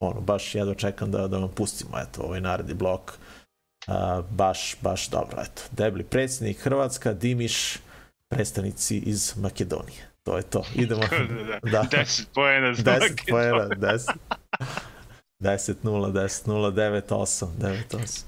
ono, 0.00 0.20
baš 0.20 0.54
jedva 0.54 0.74
čekam 0.74 1.10
da, 1.10 1.28
da 1.28 1.38
vam 1.38 1.50
pustimo, 1.54 1.98
eto, 1.98 2.22
ovaj 2.22 2.40
naredni 2.40 2.74
blok, 2.74 3.12
uh, 3.88 4.24
baš, 4.30 4.76
baš 4.80 5.08
dobro, 5.08 5.42
eto, 5.42 5.62
debli 5.70 6.04
predsjednik 6.04 6.58
Hrvatska, 6.58 7.12
Dimiš, 7.12 7.78
predstavnici 8.30 8.98
iz 8.98 9.36
Makedonije. 9.36 10.08
To 10.22 10.36
je 10.36 10.42
to. 10.42 10.64
Idemo. 10.74 11.02
da. 11.72 11.82
10 11.82 12.24
poena 12.34 12.74
za 12.74 12.82
10 12.82 13.30
poena, 13.30 13.68
10. 13.68 14.12
10 15.40 15.74
0 15.82 16.12
10 16.12 16.46
0 16.46 16.72
9 16.72 17.02
8 17.08 17.46
9 17.58 17.76
8. 17.90 18.24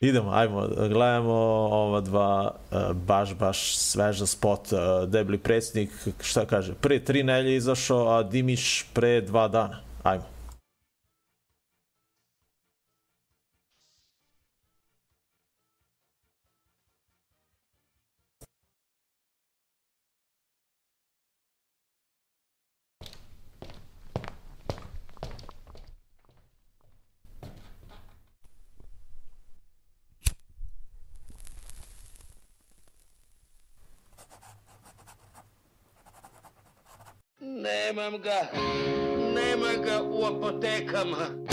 Idemo, 0.00 0.30
ajmo, 0.30 0.68
gledamo 0.68 1.32
ova 1.72 2.00
dva 2.00 2.54
baš, 2.94 3.34
baš 3.34 3.78
sveža 3.78 4.26
spot. 4.26 4.68
Debli 5.06 5.38
predsjednik, 5.38 5.90
šta 6.20 6.46
kaže, 6.46 6.74
pre 6.74 7.04
tri 7.04 7.22
nelje 7.22 7.56
izašao, 7.56 8.08
a 8.08 8.22
Dimiš 8.22 8.86
pre 8.92 9.20
dva 9.20 9.48
dana. 9.48 9.80
Ajmo. 10.02 10.33
Nemam 37.64 38.18
ga, 38.22 38.48
nema 39.34 39.72
ga 39.84 40.02
u 40.02 40.24
apotekama. 40.26 41.43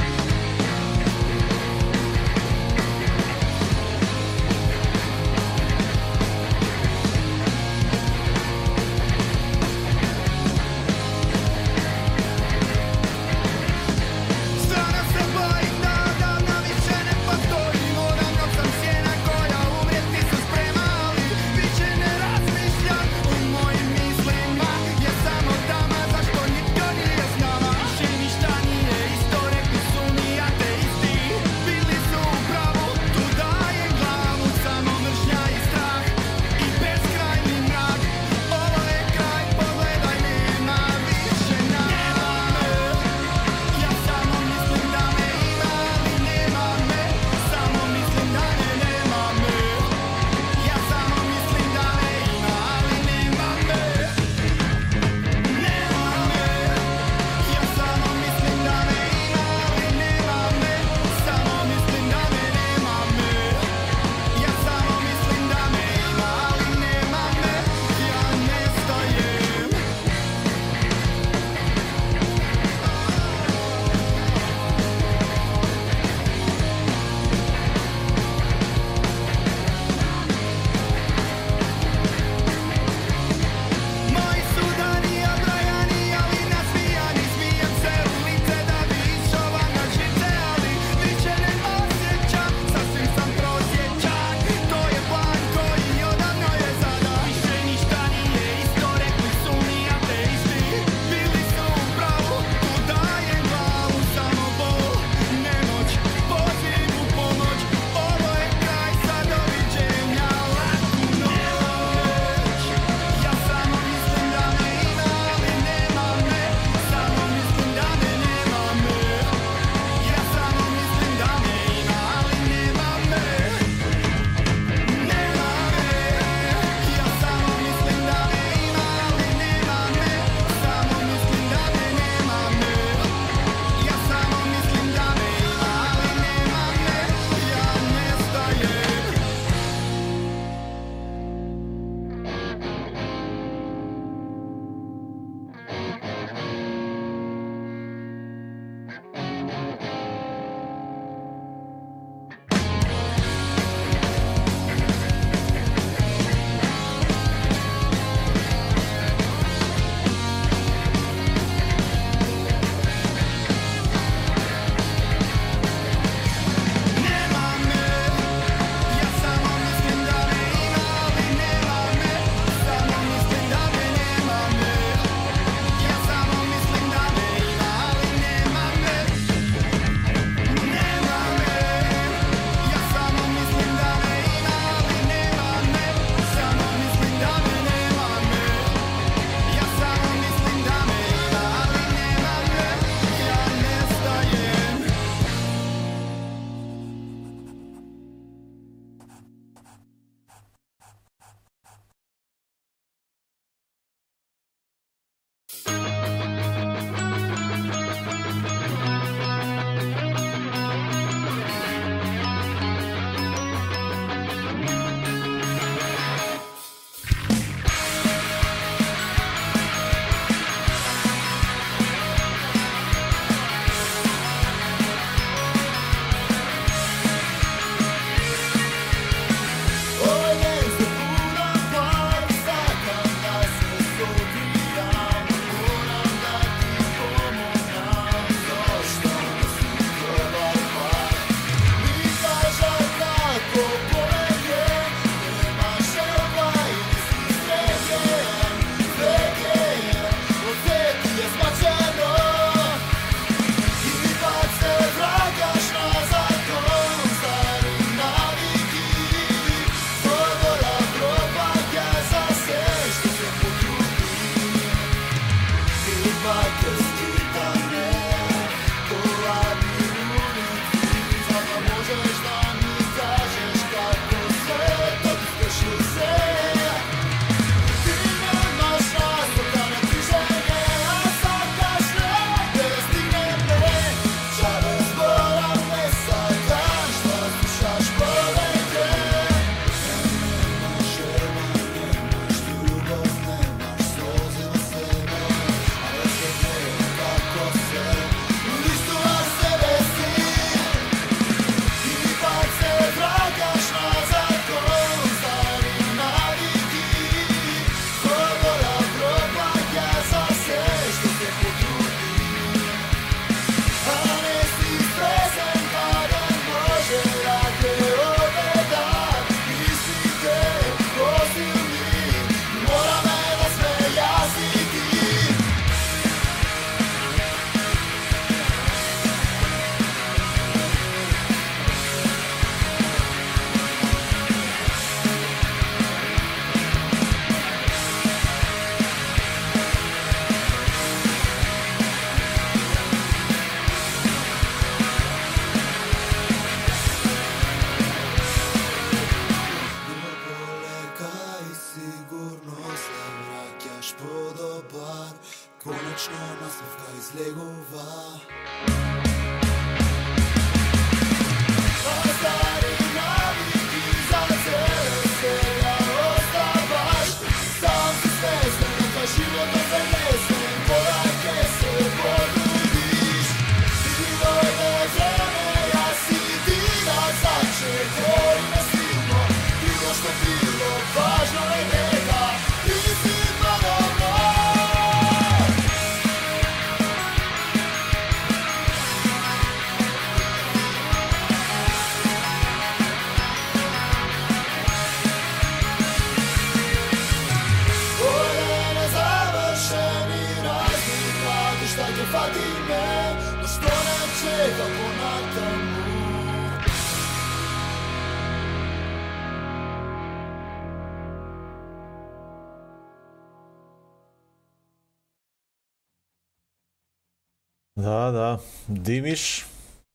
Dimiš 419.12 419.45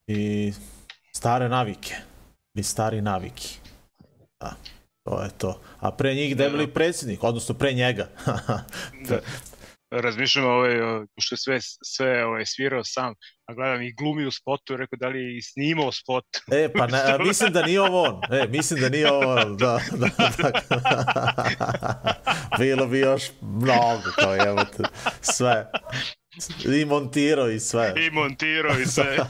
i 0.06 0.52
stare 1.14 1.48
navike. 1.48 1.94
Ili 2.54 2.64
stari 2.64 3.02
naviki. 3.02 3.58
Da, 4.40 4.56
to 5.04 5.22
je 5.22 5.30
to. 5.38 5.60
A 5.80 5.90
pre 5.90 6.14
njih 6.14 6.36
debeli 6.36 6.66
predsjednik, 6.66 7.24
odnosno 7.24 7.54
pre 7.54 7.72
njega. 7.72 8.08
Da. 9.08 9.20
Razmišljam 9.90 10.46
ovaj, 10.46 10.80
o, 10.80 11.06
pošto 11.16 11.34
je 11.34 11.38
sve, 11.38 11.58
sve 11.84 12.24
ovaj, 12.24 12.46
svirao 12.46 12.84
sam, 12.84 13.14
a 13.46 13.54
gledam 13.54 13.82
i 13.82 13.92
glumi 13.92 14.26
u 14.26 14.30
spotu 14.30 14.74
i 14.74 14.76
rekao 14.76 14.96
da 15.00 15.08
li 15.08 15.18
je 15.18 15.36
i 15.36 15.42
snimao 15.42 15.92
spot. 15.92 16.24
E, 16.52 16.72
pa 16.72 16.86
ne, 16.92 17.18
mislim 17.18 17.52
da 17.52 17.62
nije 17.62 17.80
ovo 17.80 18.02
on. 18.02 18.20
E, 18.30 18.46
mislim 18.48 18.80
da 18.80 18.88
nije 18.88 19.12
ovo 19.12 19.34
on. 19.34 19.56
Da, 19.56 19.80
da, 19.92 20.08
da. 20.18 22.14
Bilo 22.58 22.86
bi 22.86 22.98
još 22.98 23.30
mnogo, 23.40 24.10
kao 24.18 24.36
evo 24.36 24.64
te, 24.76 24.82
sve. 25.20 25.70
I 26.72 26.84
montirao 26.84 27.50
i 27.50 27.60
sve. 27.60 27.94
I 27.98 28.10
montirao 28.10 28.78
i 28.78 28.86
sve. 28.86 29.16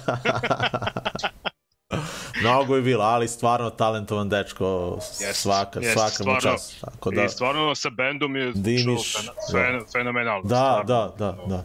Mnogo 2.41 2.77
je 2.77 2.83
bilo, 2.83 3.05
ali 3.05 3.29
stvarno 3.29 3.71
talentovan 3.71 4.29
dečko, 4.29 4.99
Jest, 5.21 5.41
svaka, 5.41 5.81
jest, 5.81 5.93
svaka 5.93 6.11
mu 6.11 6.13
stvarno. 6.31 6.41
čast. 6.41 6.81
Tako 6.81 7.11
da, 7.11 7.25
I 7.25 7.29
stvarno 7.29 7.75
sa 7.75 7.91
bendom 7.91 8.37
je 8.37 8.53
Dimiš, 8.55 9.17
fen, 9.17 9.25
fen, 9.53 9.85
fenomenalno. 9.93 10.43
da, 10.43 10.57
stvarno. 10.85 10.85
da, 10.85 11.15
da, 11.19 11.33
da. 11.49 11.65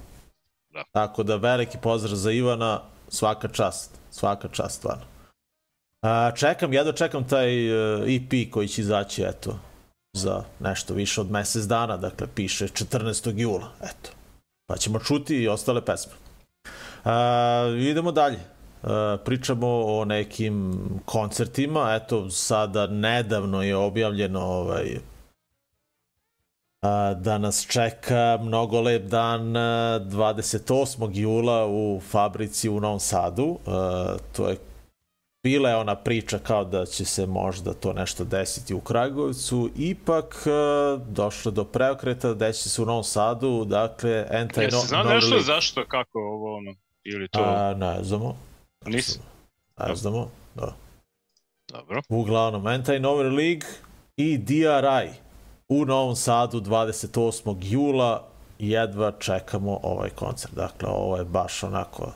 Da. 0.73 0.83
Tako 0.91 1.23
da 1.23 1.35
veliki 1.35 1.77
pozdrav 1.77 2.15
za 2.15 2.31
Ivana, 2.31 2.81
svaka 3.09 3.47
čast, 3.47 3.91
svaka 4.11 4.47
čast 4.47 4.75
stvarno. 4.77 5.03
A, 6.01 6.31
čekam, 6.35 6.73
jedno 6.73 6.91
čekam 6.91 7.27
taj 7.27 7.67
EP 8.15 8.51
koji 8.51 8.67
će 8.67 8.81
izaći, 8.81 9.23
eto, 9.23 9.59
za 10.13 10.43
nešto 10.59 10.93
više 10.93 11.21
od 11.21 11.31
mesec 11.31 11.63
dana, 11.63 11.97
dakle 11.97 12.27
piše 12.35 12.67
14. 12.67 13.33
jula, 13.39 13.71
eto. 13.81 14.09
Pa 14.71 14.77
ćemo 14.77 14.99
čuti 14.99 15.35
i 15.35 15.47
ostale 15.47 15.85
pesme. 15.85 16.13
A, 17.03 17.75
idemo 17.79 18.11
dalje. 18.11 18.39
A, 18.83 19.17
pričamo 19.25 19.67
o 19.85 20.05
nekim 20.05 20.79
koncertima, 21.05 21.99
eto, 22.01 22.29
sada 22.29 22.87
nedavno 22.87 23.63
je 23.63 23.75
objavljeno 23.75 24.41
ovaj, 24.41 24.97
a, 26.81 27.13
da 27.13 27.37
nas 27.37 27.67
čeka 27.69 28.39
mnogo 28.41 28.81
lep 28.81 29.03
dan 29.03 29.57
a, 29.57 29.99
28. 30.03 31.09
jula 31.13 31.67
u 31.67 32.01
fabrici 32.09 32.69
u 32.69 32.79
Novom 32.79 32.99
Sadu. 32.99 33.57
A, 33.67 34.15
to 34.31 34.49
je 34.49 34.57
bila 35.43 35.69
je 35.69 35.75
ona 35.75 35.95
priča 35.95 36.39
kao 36.39 36.65
da 36.65 36.85
će 36.85 37.05
se 37.05 37.25
možda 37.25 37.73
to 37.73 37.93
nešto 37.93 38.23
desiti 38.23 38.73
u 38.73 38.79
Kragujevcu, 38.79 39.69
ipak 39.77 40.35
a, 40.47 40.99
došlo 41.09 41.51
do 41.51 41.63
preokreta, 41.63 42.33
desit 42.33 42.63
će 42.63 42.69
se 42.69 42.81
u 42.81 42.85
Novom 42.85 43.03
Sadu, 43.03 43.65
dakle, 43.65 44.25
anti 44.31 44.59
Jesi 44.59 44.75
no, 44.75 44.81
znao 44.81 45.03
no 45.03 45.09
nešto 45.09 45.39
zašto, 45.39 45.85
kako 45.87 46.19
ovo 46.19 46.57
ono, 46.57 46.75
ili 47.03 47.27
to, 47.27 47.39
A, 47.43 47.73
ne 47.73 48.03
znamo. 48.03 48.37
nisi? 48.85 49.19
Ne 49.87 49.95
znamo, 49.95 50.29
da. 50.55 50.75
Dobro. 51.71 52.01
Uglavnom, 52.09 52.65
Anti-Nover 52.67 53.31
League 53.35 53.67
i 54.17 54.37
DRI 54.37 55.09
u 55.69 55.85
Novom 55.85 56.15
Sadu 56.15 56.61
28. 56.61 57.55
jula 57.61 58.27
jedva 58.59 59.11
čekamo 59.19 59.79
ovaj 59.83 60.09
koncert. 60.09 60.53
Dakle, 60.53 60.89
ovo 60.89 61.17
je 61.17 61.25
baš 61.25 61.63
onako 61.63 62.11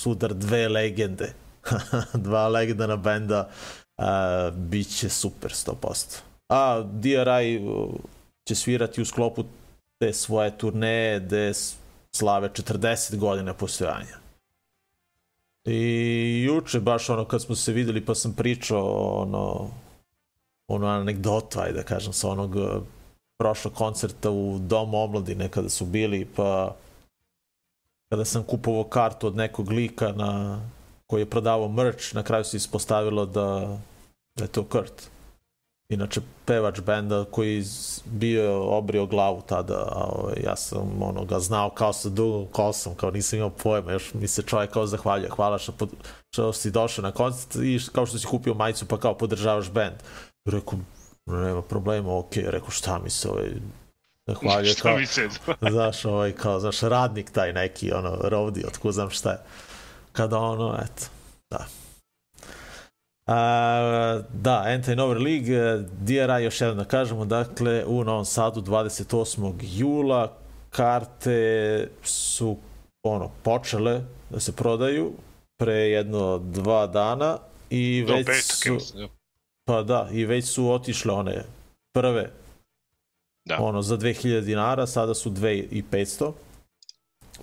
sudar 0.00 0.34
dve 0.34 0.68
legende. 0.68 1.32
Dva 2.14 2.48
legendana 2.48 2.96
benda 2.96 3.48
uh, 3.98 4.04
bit 4.54 4.98
će 4.98 5.08
super 5.08 5.50
100%. 5.50 6.18
A 6.48 6.82
DRI 6.92 7.58
uh, 7.58 7.94
će 8.48 8.54
svirati 8.54 9.02
u 9.02 9.04
sklopu 9.04 9.44
te 9.98 10.12
svoje 10.12 10.58
turneje 10.58 11.20
gde 11.20 11.52
slave 12.12 12.48
40 12.48 13.16
godina 13.16 13.54
postojanja. 13.54 14.22
I 15.64 16.42
juče 16.46 16.80
baš 16.80 17.10
ono 17.10 17.24
kad 17.24 17.42
smo 17.42 17.54
se 17.54 17.72
videli 17.72 18.04
pa 18.04 18.14
sam 18.14 18.32
pričao 18.32 19.20
ono 19.22 19.70
ono 20.68 20.86
anegdotu, 20.86 21.60
ajde 21.60 21.72
da 21.72 21.82
kažem, 21.82 22.12
sa 22.12 22.28
onog 22.28 22.56
eh, 22.56 22.80
prošlog 23.38 23.74
koncerta 23.74 24.30
u 24.30 24.58
Domu 24.58 25.02
omladine 25.02 25.48
kada 25.48 25.68
su 25.68 25.86
bili, 25.86 26.24
pa 26.36 26.76
kada 28.08 28.24
sam 28.24 28.42
kupovao 28.42 28.84
kartu 28.84 29.26
od 29.26 29.36
nekog 29.36 29.70
lika 29.70 30.12
na, 30.12 30.60
koji 31.12 31.22
je 31.22 31.30
prodavao 31.30 31.68
merch, 31.68 32.14
na 32.14 32.22
kraju 32.22 32.44
se 32.44 32.56
ispostavilo 32.56 33.26
da, 33.26 33.78
da 34.36 34.44
je 34.44 34.48
to 34.48 34.64
Kurt. 34.64 35.10
Inače, 35.88 36.20
pevač 36.44 36.80
benda 36.80 37.24
koji 37.30 37.64
bio 38.04 38.62
obrio 38.62 39.06
glavu 39.06 39.42
tada, 39.46 39.74
a 39.74 40.04
ovaj, 40.12 40.34
ja 40.44 40.56
sam 40.56 41.02
ono, 41.02 41.24
ga 41.24 41.40
znao 41.40 41.70
kao 41.70 41.92
sa 41.92 42.08
dugom 42.08 42.46
kosom, 42.46 42.94
kao 42.94 43.10
nisam 43.10 43.36
imao 43.36 43.50
pojma, 43.50 43.92
još 43.92 44.14
mi 44.14 44.28
se 44.28 44.42
čovjek 44.42 44.70
kao 44.70 44.86
zahvaljuje, 44.86 45.30
hvala 45.30 45.58
što, 45.58 45.72
pod, 45.72 45.90
što 46.30 46.52
si 46.52 46.70
došao 46.70 47.02
na 47.02 47.12
koncert 47.12 47.56
i 47.64 47.78
kao 47.92 48.06
što 48.06 48.18
si 48.18 48.26
kupio 48.26 48.54
majicu 48.54 48.86
pa 48.86 48.98
kao 48.98 49.14
podržavaš 49.14 49.70
bend. 49.70 49.96
Rekao, 50.44 50.78
nema 51.26 51.62
problema, 51.62 52.18
ok, 52.18 52.36
rekao 52.36 52.70
šta 52.70 52.98
mi 52.98 53.10
se 53.10 53.28
ovaj, 53.28 53.50
zahvaljuje 54.26 54.72
Šta 54.72 54.82
kao, 54.82 55.06
se... 55.06 55.28
znaš, 55.74 56.04
ovaj, 56.04 56.32
kao, 56.32 56.60
znaš, 56.60 56.80
radnik 56.80 57.30
taj 57.30 57.52
neki, 57.52 57.92
ono, 57.92 58.16
rovdi, 58.22 58.64
otko 58.66 58.92
znam 58.92 59.10
šta 59.10 59.30
je. 59.30 59.38
Kada 60.12 60.38
ono, 60.38 60.78
eto, 60.84 61.06
da. 61.50 61.66
A, 63.26 64.20
da, 64.32 64.64
Anti-Nover 64.66 65.22
League, 65.22 65.54
eh, 65.54 65.84
DRI, 66.00 66.44
još 66.44 66.60
jednom 66.60 66.78
da 66.78 66.84
kažemo, 66.84 67.24
dakle, 67.24 67.84
u 67.86 68.04
Novom 68.04 68.24
Sadu 68.24 68.60
28. 68.60 69.54
jula 69.62 70.32
karte 70.70 71.88
su 72.02 72.56
ono, 73.02 73.30
počele 73.42 74.00
da 74.30 74.40
se 74.40 74.52
prodaju 74.52 75.12
pre 75.58 75.74
jedno 75.74 76.38
dva 76.38 76.86
dana 76.86 77.38
i 77.70 78.04
Do 78.06 78.14
već 78.14 78.44
su, 78.44 78.78
pa 79.64 79.82
da, 79.82 80.08
i 80.12 80.24
već 80.24 80.46
su 80.46 80.70
otišle 80.70 81.14
one 81.14 81.44
prve 81.92 82.30
Da. 83.44 83.58
ono 83.60 83.82
za 83.82 83.96
2000 83.98 84.40
dinara, 84.40 84.86
sada 84.86 85.14
su 85.14 85.30
2500. 85.30 86.32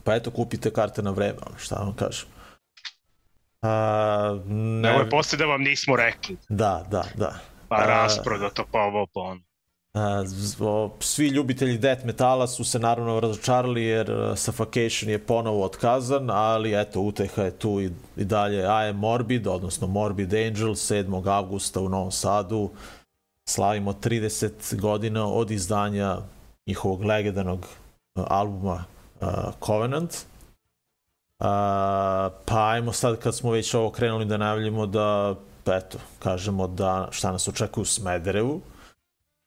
Pa 0.03 0.15
eto, 0.15 0.31
kupite 0.31 0.71
karte 0.71 1.01
na 1.01 1.11
vreme, 1.11 1.37
ono, 1.47 1.57
šta 1.57 1.75
vam 1.75 1.93
kažem. 1.93 2.27
A, 3.61 4.39
ne, 4.47 4.89
Ovo 4.91 4.99
je 4.99 5.09
posle 5.09 5.37
da 5.37 5.45
vam 5.45 5.61
nismo 5.61 5.95
rekli. 5.95 6.37
da, 6.49 6.85
da, 6.91 7.03
da. 7.15 7.39
Pa 7.67 7.85
rasprodato, 7.85 8.65
pa 8.71 8.79
ovo, 8.79 9.07
pa 9.13 9.19
ono. 9.19 9.41
Svi 10.99 11.27
ljubitelji 11.27 11.77
death 11.77 12.05
metala 12.05 12.47
su 12.47 12.63
se 12.63 12.79
naravno 12.79 13.19
razočarali 13.19 13.83
jer 13.83 14.11
uh, 14.11 14.37
Suffocation 14.37 15.09
je 15.09 15.19
ponovo 15.19 15.65
otkazan, 15.65 16.29
ali 16.29 16.81
eto, 16.81 17.01
uteha 17.01 17.41
je 17.41 17.51
tu 17.51 17.81
i, 17.81 17.91
i 18.17 18.25
dalje 18.25 18.59
I 18.59 18.89
Am 18.89 18.95
Morbid, 18.95 19.47
odnosno 19.47 19.87
Morbid 19.87 20.33
Angel, 20.33 20.69
7. 20.69 21.29
avgusta 21.29 21.81
u 21.81 21.89
Novom 21.89 22.11
Sadu. 22.11 22.69
Slavimo 23.49 23.93
30 23.93 24.79
godina 24.79 25.27
od 25.27 25.51
izdanja 25.51 26.17
njihovog 26.67 27.03
legendarnog 27.03 27.59
uh, 27.59 28.25
albuma 28.27 28.83
uh, 29.21 29.27
Covenant. 29.65 30.15
Uh, 31.39 31.45
pa 32.45 32.69
ajmo 32.69 32.93
sad 32.93 33.19
kad 33.19 33.35
smo 33.35 33.51
već 33.51 33.73
ovo 33.73 33.91
krenuli 33.91 34.25
da 34.25 34.37
najavljamo 34.37 34.85
da 34.85 35.35
eto, 35.65 35.97
kažemo 36.19 36.67
da 36.67 37.07
šta 37.11 37.31
nas 37.31 37.47
očekuje 37.47 37.81
u 37.81 37.85
Smederevu. 37.85 38.61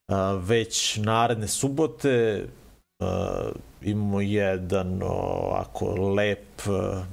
A, 0.08 0.32
već 0.32 0.96
naredne 0.96 1.48
subote 1.48 2.46
imamo 3.82 4.20
jedan 4.20 5.02
ovako 5.02 5.94
lep 5.94 6.62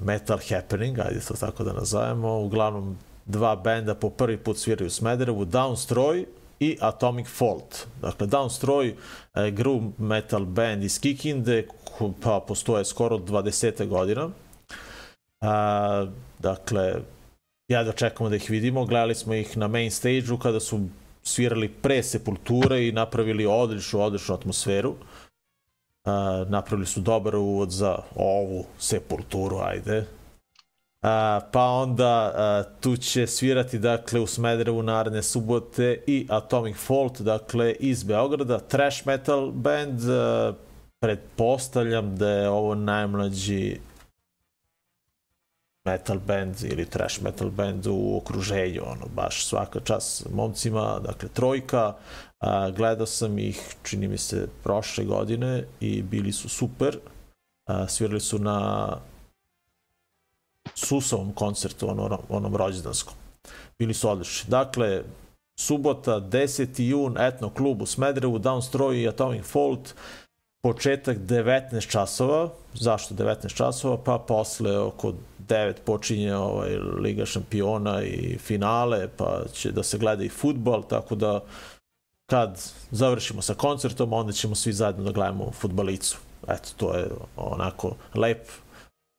metal 0.03 0.39
happening, 0.49 0.99
ajde 0.99 1.19
to 1.19 1.33
tako 1.33 1.63
da 1.63 1.73
nazovemo, 1.73 2.39
uglavnom 2.39 2.97
dva 3.25 3.55
benda 3.55 3.95
po 3.95 4.09
prvi 4.09 4.37
put 4.37 4.57
sviraju 4.57 4.87
u 4.87 4.89
Smederevu, 4.89 5.45
Downstroy 5.45 6.25
i 6.59 6.77
Atomic 6.81 7.27
Fault. 7.27 7.87
Dakle, 8.01 8.27
Downstroy 8.27 8.93
je 9.35 9.51
groove 9.51 9.89
metal 9.97 10.45
band 10.45 10.83
iz 10.83 10.99
Kikinde, 10.99 11.67
pa 12.23 12.39
postoje 12.47 12.85
skoro 12.85 13.17
20 13.17 13.87
godina. 13.87 14.29
A, 15.41 16.05
dakle, 16.39 16.93
ja 17.67 17.83
da 17.83 17.91
čekamo 17.91 18.29
da 18.29 18.35
ih 18.35 18.49
vidimo, 18.49 18.85
gledali 18.85 19.15
smo 19.15 19.33
ih 19.33 19.57
na 19.57 19.67
main 19.67 19.91
stage-u 19.91 20.37
kada 20.37 20.59
su 20.59 20.79
svirali 21.23 21.69
pre 21.69 22.03
Sepulture 22.03 22.87
i 22.87 22.91
napravili 22.91 23.45
odličnu, 23.45 24.01
odličnu 24.01 24.35
atmosferu. 24.35 24.95
A, 26.05 26.45
napravili 26.49 26.87
su 26.87 27.01
dobar 27.01 27.35
uvod 27.35 27.71
za 27.71 27.97
ovu 28.15 28.65
Sepulturu, 28.79 29.57
ajde. 29.57 30.05
A, 31.01 31.39
pa 31.51 31.63
onda 31.63 32.33
a, 32.35 32.63
tu 32.81 32.97
će 32.97 33.27
svirati 33.27 33.79
dakle 33.79 34.19
u 34.19 34.27
Smederevu 34.27 34.83
naredne 34.83 35.23
subote 35.23 36.03
i 36.07 36.27
Atomic 36.29 36.77
Fault, 36.77 37.21
dakle 37.21 37.71
iz 37.79 38.03
Beograda, 38.03 38.59
trash 38.59 39.07
metal 39.07 39.51
band, 39.51 40.09
a, 40.09 40.53
pretpostavljam 40.99 42.15
da 42.15 42.29
je 42.29 42.49
ovo 42.49 42.75
najmlađi 42.75 43.79
metal 45.91 46.19
band 46.27 46.55
ili 46.63 46.85
trash 46.85 47.21
metal 47.21 47.49
band 47.49 47.87
u 47.87 48.17
okruženju, 48.17 48.81
ono, 48.85 49.05
baš 49.15 49.45
svaka 49.45 49.79
čas 49.79 50.25
momcima, 50.31 50.99
dakle 50.99 51.29
trojka, 51.29 51.95
a, 52.39 52.69
gledao 52.69 53.05
sam 53.05 53.39
ih, 53.39 53.75
čini 53.83 54.07
mi 54.07 54.17
se, 54.17 54.47
prošle 54.63 55.05
godine 55.05 55.65
i 55.79 56.01
bili 56.01 56.31
su 56.31 56.49
super, 56.49 56.97
a, 57.67 57.87
svirali 57.87 58.19
su 58.19 58.39
na 58.39 58.97
Susovom 60.75 61.33
koncertu, 61.33 61.89
onom, 61.89 62.17
onom 62.29 62.55
rođendanskom. 62.55 63.13
Bili 63.79 63.93
su 63.93 64.09
odlični. 64.09 64.49
Dakle, 64.49 65.03
subota, 65.59 66.21
10. 66.21 66.81
jun, 66.81 67.17
etno 67.17 67.49
klub 67.49 67.81
u 67.81 67.85
Smederevu, 67.85 68.39
Downstroy 68.39 69.01
i 69.01 69.07
Atomic 69.07 69.45
Fault, 69.45 69.93
početak 70.61 71.17
19 71.17 71.89
časova. 71.91 72.49
Zašto 72.73 73.15
19 73.15 73.55
časova? 73.55 73.97
Pa 73.97 74.17
posle 74.17 74.77
oko 74.77 75.13
9 75.47 75.73
počinje 75.85 76.35
ovaj 76.35 76.77
Liga 76.77 77.25
šampiona 77.25 78.03
i 78.03 78.37
finale, 78.37 79.07
pa 79.17 79.41
će 79.53 79.71
da 79.71 79.83
se 79.83 79.97
gleda 79.97 80.23
i 80.23 80.29
futbal, 80.29 80.83
tako 80.83 81.15
da 81.15 81.39
kad 82.29 82.61
završimo 82.91 83.41
sa 83.41 83.53
koncertom, 83.53 84.13
onda 84.13 84.31
ćemo 84.31 84.55
svi 84.55 84.73
zajedno 84.73 85.03
da 85.03 85.11
gledamo 85.11 85.51
futbalicu. 85.51 86.17
Eto, 86.47 86.69
to 86.77 86.95
je 86.95 87.07
onako 87.35 87.95
lep 88.15 88.47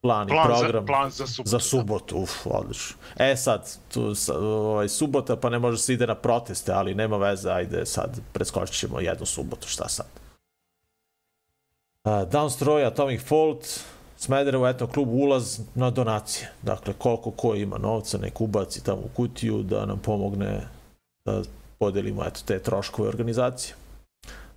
plan, 0.02 0.28
i 0.28 0.30
Plan, 0.30 0.46
program 0.46 0.72
za, 0.72 0.86
plan 0.86 1.10
za 1.10 1.26
subotu. 1.26 1.50
za 1.50 1.58
subotu, 1.58 2.18
uf, 2.18 2.46
odlično. 2.46 2.96
E 3.16 3.36
sad, 3.36 3.76
tu, 3.92 4.14
ovaj, 4.34 4.88
subota, 4.88 5.36
pa 5.36 5.50
ne 5.50 5.58
može 5.58 5.78
se 5.78 5.92
ide 5.94 6.06
na 6.06 6.14
proteste, 6.14 6.72
ali 6.72 6.94
nema 6.94 7.16
veze, 7.16 7.50
ajde 7.50 7.86
sad 7.86 8.20
preskočit 8.32 8.74
ćemo 8.74 9.00
jednu 9.00 9.26
subotu, 9.26 9.68
šta 9.68 9.88
sad. 9.88 10.19
Uh, 12.04 12.12
Downstroy, 12.30 12.86
Atomic 12.86 13.20
Fault, 13.20 13.66
Smederevo, 14.16 14.68
eto, 14.68 14.86
klub 14.86 15.08
ulaz 15.08 15.60
na 15.74 15.90
donacije. 15.90 16.50
Dakle, 16.62 16.94
koliko 16.98 17.30
ko 17.30 17.54
ima 17.54 17.78
novca, 17.78 18.18
nek 18.18 18.40
ubaci 18.40 18.84
tamo 18.84 19.00
u 19.00 19.08
kutiju 19.16 19.62
da 19.62 19.86
nam 19.86 19.98
pomogne 19.98 20.60
da 21.24 21.42
podelimo 21.78 22.24
eto, 22.24 22.40
te 22.46 22.58
troškove 22.58 23.08
organizacije. 23.08 23.74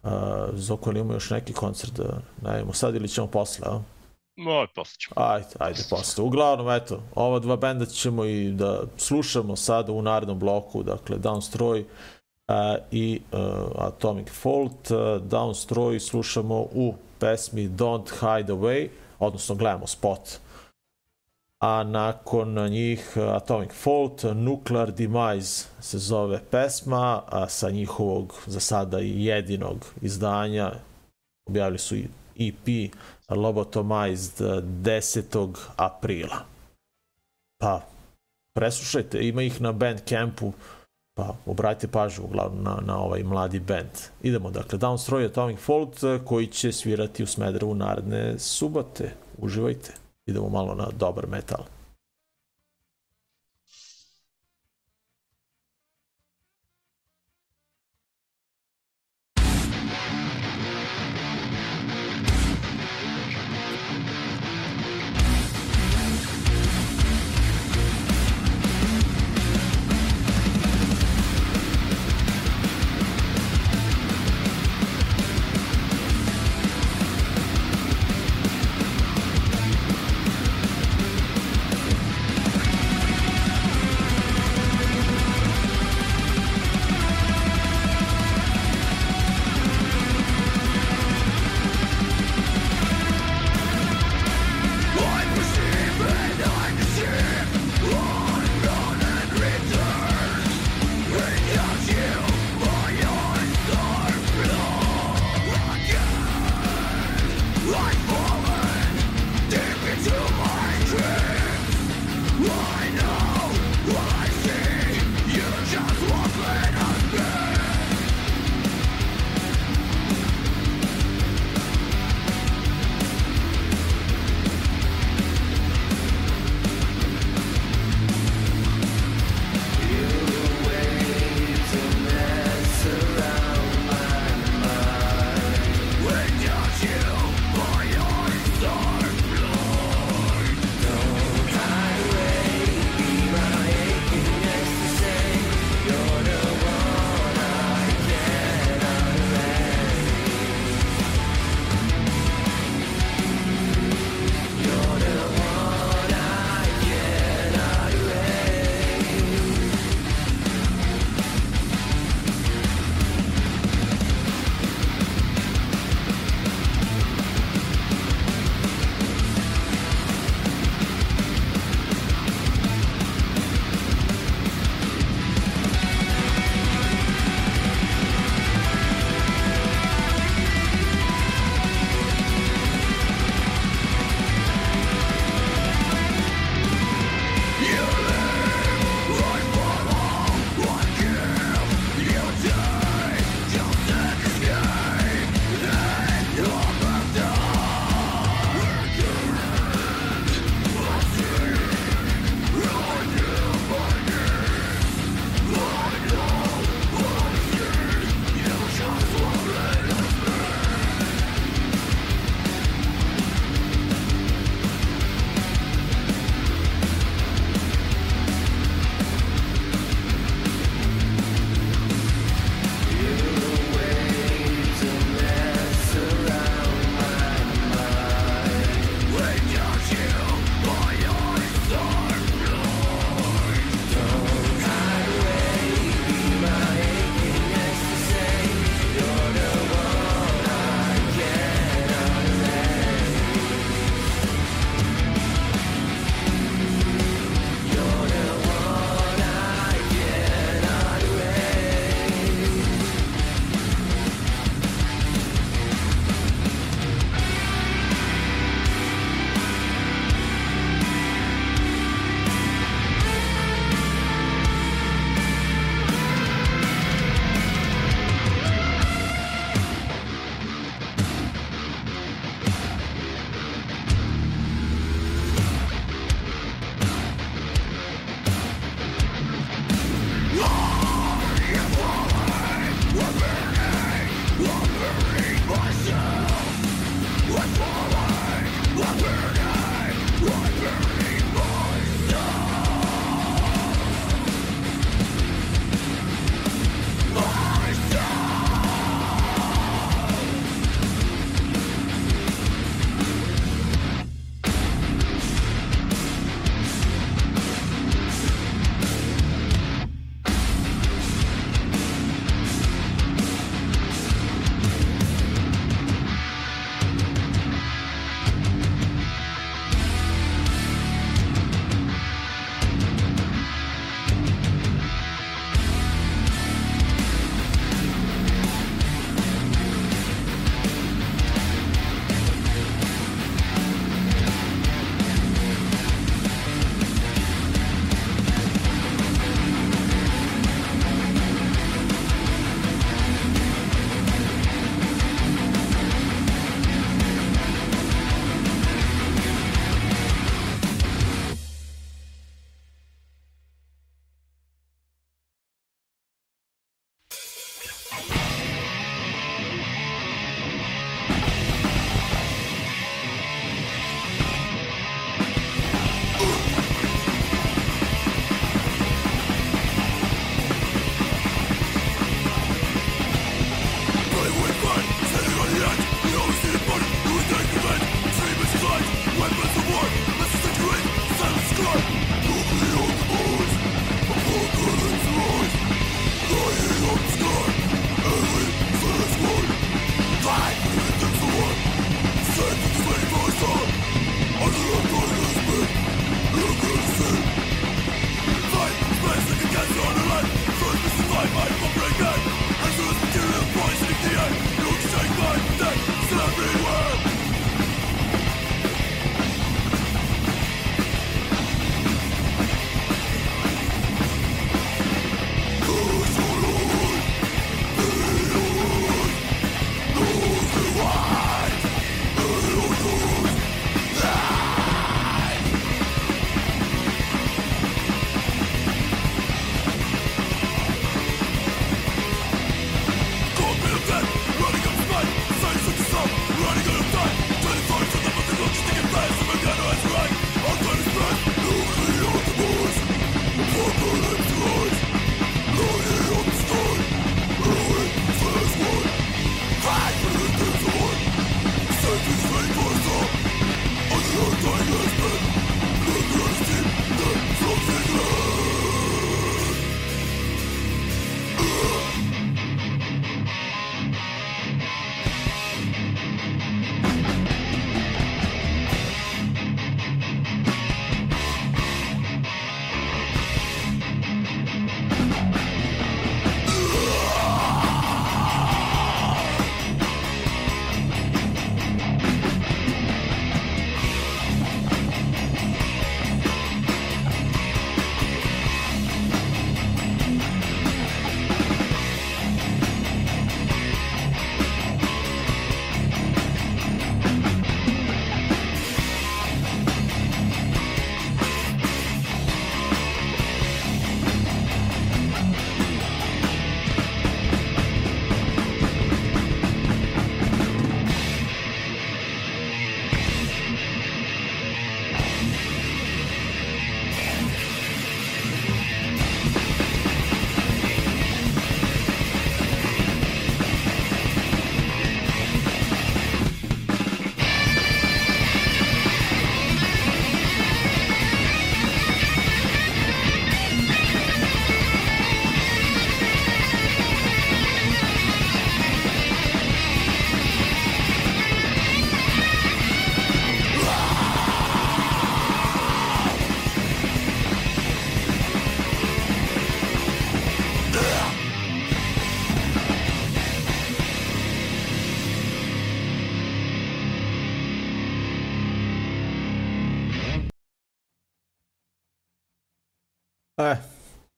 Uh, 0.03 0.09
Zoko, 0.53 0.89
ili 0.89 0.99
ima 0.99 1.13
još 1.13 1.29
neki 1.29 1.53
koncert 1.53 1.93
da 1.93 2.21
najavimo 2.41 2.73
sad 2.73 2.95
ili 2.95 3.07
ćemo 3.07 3.27
posle, 3.27 3.67
a? 3.67 3.79
No, 4.37 4.67
posle 4.75 4.95
ćemo. 4.97 5.13
Ajde, 5.15 5.47
ajde 5.59 5.83
posle. 5.89 6.23
Uglavnom, 6.23 6.69
eto, 6.69 6.99
ova 7.15 7.39
dva 7.39 7.55
benda 7.55 7.85
ćemo 7.85 8.25
i 8.25 8.51
da 8.51 8.81
slušamo 8.97 9.55
sada 9.55 9.91
u 9.91 10.01
narednom 10.01 10.39
bloku, 10.39 10.83
dakle, 10.83 11.17
Downstroy 11.17 11.83
uh, 11.83 12.55
i 12.91 13.21
uh, 13.31 13.39
Atomic 13.77 14.27
Fault. 14.29 14.91
Uh, 14.91 14.97
Downstroy 15.21 15.99
slušamo 15.99 16.55
u 16.59 16.93
pesmi 17.23 17.69
Don't 17.69 18.09
Hide 18.19 18.53
Away, 18.53 18.89
odnosno 19.19 19.55
gledamo 19.55 19.87
spot. 19.87 20.39
A 21.61 21.83
nakon 21.83 22.69
njih 22.69 23.13
uh, 23.15 23.23
Atomic 23.23 23.71
Fault, 23.73 24.23
Nuclear 24.23 24.91
Demise 24.91 25.65
se 25.79 25.97
zove 25.97 26.39
pesma, 26.51 27.21
a 27.27 27.49
sa 27.49 27.69
njihovog 27.69 28.33
za 28.45 28.59
sada 28.59 28.99
jedinog 28.99 29.85
izdanja 30.01 30.71
objavili 31.45 31.79
su 31.79 31.95
EP 32.39 32.93
Lobotomized 33.29 34.41
eh, 34.41 34.61
10. 34.61 35.55
aprila. 35.75 36.45
Pa, 37.59 37.81
preslušajte, 38.55 39.27
ima 39.27 39.41
ih 39.41 39.61
na 39.61 39.71
Bandcampu, 39.71 40.53
pa 41.13 41.35
obratite 41.45 41.87
pažnju 41.87 42.23
uglavnom 42.23 42.63
na, 42.63 42.79
na 42.85 42.97
ovaj 42.99 43.23
mladi 43.23 43.59
band. 43.59 43.89
Idemo, 44.21 44.51
dakle, 44.51 44.79
Downstroy 44.79 45.25
Atomic 45.25 45.59
Fault, 45.59 46.03
eh, 46.03 46.19
koji 46.25 46.47
će 46.47 46.71
svirati 46.71 47.23
u 47.23 47.27
Smederevu 47.27 47.75
naredne 47.75 48.39
subote. 48.39 49.11
Uživajte. 49.37 49.93
Idemo 50.25 50.49
malo 50.49 50.75
na 50.75 50.87
dobar 50.99 51.27
metal. 51.27 51.63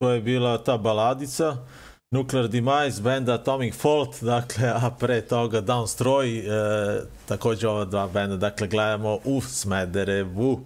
To 0.05 0.11
je 0.11 0.21
bila 0.21 0.57
ta 0.57 0.77
baladica. 0.77 1.57
Nuclear 2.11 2.47
Demise, 2.47 3.01
benda 3.01 3.33
Atomic 3.33 3.75
Fault, 3.75 4.21
dakle, 4.21 4.69
a 4.69 4.91
pre 4.99 5.21
toga 5.21 5.61
Downstroy, 5.61 6.45
e, 6.45 7.01
takođe 7.25 7.67
ova 7.67 7.85
dva 7.85 8.07
benda, 8.07 8.37
dakle, 8.37 8.67
gledamo 8.67 9.19
u 9.23 9.41
Smederevu 9.41 10.61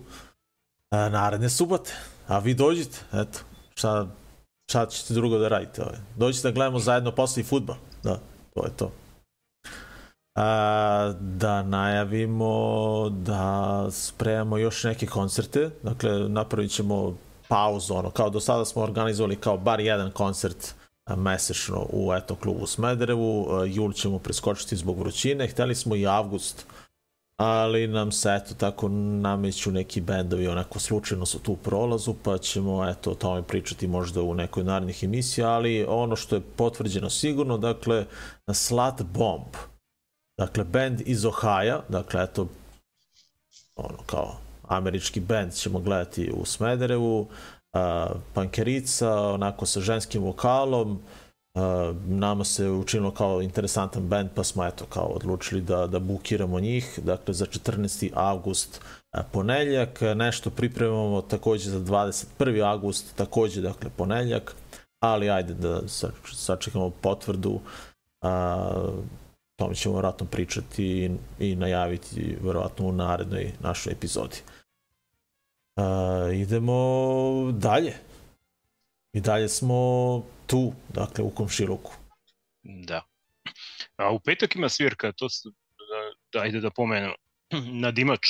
e, 0.91 1.09
naredne 1.09 1.49
subote. 1.49 1.93
A 2.27 2.39
vi 2.39 2.53
dođite, 2.53 2.99
eto, 3.13 3.39
šta, 3.75 4.07
šta 4.69 4.85
ćete 4.85 5.13
drugo 5.13 5.37
da 5.37 5.47
radite? 5.47 5.81
Ovaj. 5.81 5.97
Dođite 6.15 6.47
da 6.47 6.53
gledamo 6.53 6.79
zajedno 6.79 7.11
posle 7.11 7.41
i 7.41 7.45
futbol. 7.45 7.75
Da, 8.03 8.19
to 8.53 8.65
je 8.65 8.71
to. 8.77 8.91
A, 10.35 11.13
da 11.19 11.63
najavimo 11.63 13.09
da 13.09 13.87
spremamo 13.91 14.57
još 14.57 14.83
neke 14.83 15.07
koncerte, 15.07 15.69
dakle 15.83 16.29
napravit 16.29 16.71
ćemo 16.71 17.15
pauzu, 17.49 17.93
ono, 17.93 18.11
kao 18.11 18.29
do 18.29 18.39
sada 18.39 18.65
smo 18.65 18.81
organizovali 18.81 19.35
kao 19.35 19.57
bar 19.57 19.79
jedan 19.79 20.11
koncert 20.11 20.75
mesečno 21.17 21.85
u 21.89 22.13
eto 22.13 22.35
klubu 22.35 22.67
Smederevu, 22.67 23.47
jul 23.67 23.93
ćemo 23.93 24.19
preskočiti 24.19 24.75
zbog 24.75 24.99
vrućine, 24.99 25.47
hteli 25.47 25.75
smo 25.75 25.95
i 25.95 26.07
avgust, 26.07 26.65
ali 27.37 27.87
nam 27.87 28.11
se 28.11 28.29
eto 28.41 28.53
tako 28.53 28.87
nameću 28.87 29.71
neki 29.71 30.01
bendovi 30.01 30.47
onako 30.47 30.79
slučajno 30.79 31.25
su 31.25 31.39
tu 31.39 31.55
prolazu, 31.55 32.15
pa 32.23 32.37
ćemo 32.37 32.89
eto 32.89 33.11
o 33.11 33.15
tome 33.15 33.43
pričati 33.43 33.87
možda 33.87 34.21
u 34.21 34.33
nekoj 34.33 34.63
narednih 34.63 35.03
emisija, 35.03 35.49
ali 35.49 35.85
ono 35.89 36.15
što 36.15 36.35
je 36.35 36.41
potvrđeno 36.55 37.09
sigurno, 37.09 37.57
dakle 37.57 38.05
Slat 38.53 39.01
Bomb, 39.01 39.55
dakle 40.37 40.63
band 40.63 41.01
iz 41.05 41.25
Ohaja, 41.25 41.81
dakle 41.89 42.23
eto 42.23 42.47
ono 43.75 43.97
kao 44.05 44.48
američki 44.70 45.20
band 45.20 45.53
ćemo 45.53 45.80
gledati 45.80 46.32
u 46.32 46.45
Smederevu, 46.45 47.20
uh, 47.20 47.30
pankerica, 48.34 49.22
onako 49.22 49.65
sa 49.65 49.80
ženskim 49.80 50.24
vokalom, 50.24 50.91
uh, 50.91 51.61
nama 52.07 52.43
se 52.43 52.70
učinilo 52.70 53.11
kao 53.11 53.41
interesantan 53.41 54.03
band, 54.03 54.30
pa 54.36 54.43
smo 54.43 54.65
eto 54.65 54.86
kao 54.86 55.05
odlučili 55.05 55.61
da, 55.61 55.88
da 55.88 55.99
bukiramo 55.99 56.59
njih, 56.59 56.99
dakle 57.03 57.34
za 57.34 57.45
14. 57.45 58.09
avgust 58.13 58.82
ponedeljak, 59.32 60.01
nešto 60.15 60.49
pripremamo 60.49 61.22
takođe 61.22 61.70
za 61.70 61.80
21. 61.80 62.65
avgust, 62.65 63.15
takođe 63.15 63.61
dakle 63.61 63.89
ponedeljak, 63.97 64.55
ali 64.99 65.30
ajde 65.30 65.53
da 65.53 65.82
sačekamo 66.34 66.89
potvrdu, 66.89 67.51
uh, 68.22 68.30
tome 69.59 69.76
ćemo 69.76 69.95
vjerojatno 69.95 70.26
pričati 70.26 70.84
i, 70.86 71.11
i 71.39 71.55
najaviti 71.55 72.38
vjerojatno 72.41 72.86
u 72.86 72.91
narednoj 72.91 73.51
našoj 73.59 73.93
epizodi. 73.93 74.38
Uh, 75.80 75.86
idemo 76.36 76.75
dalje. 77.53 77.93
I 79.13 79.21
dalje 79.21 79.49
smo 79.49 79.75
tu, 80.47 80.73
dakle 80.89 81.23
u 81.23 81.30
komšiluku. 81.30 81.91
Da. 82.63 83.01
A 83.95 84.11
u 84.11 84.19
petak 84.19 84.55
ima 84.55 84.69
svirka, 84.69 85.11
to 85.11 85.30
s- 85.30 85.43
da, 85.43 85.99
da 86.34 86.43
ajde 86.43 86.59
da 86.59 86.69
pomenem, 86.69 87.11
na 87.82 87.91
Dimač. 87.91 88.27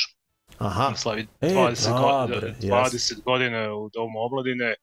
Aha, 0.57 0.93
slavi 0.95 1.27
E, 1.41 1.47
20, 1.47 1.85
da, 1.85 1.99
go, 2.27 2.27
bre, 2.29 2.55
20 2.61 3.23
godina 3.23 3.73
u 3.73 3.89
Domu 3.89 4.19
omladine, 4.19 4.75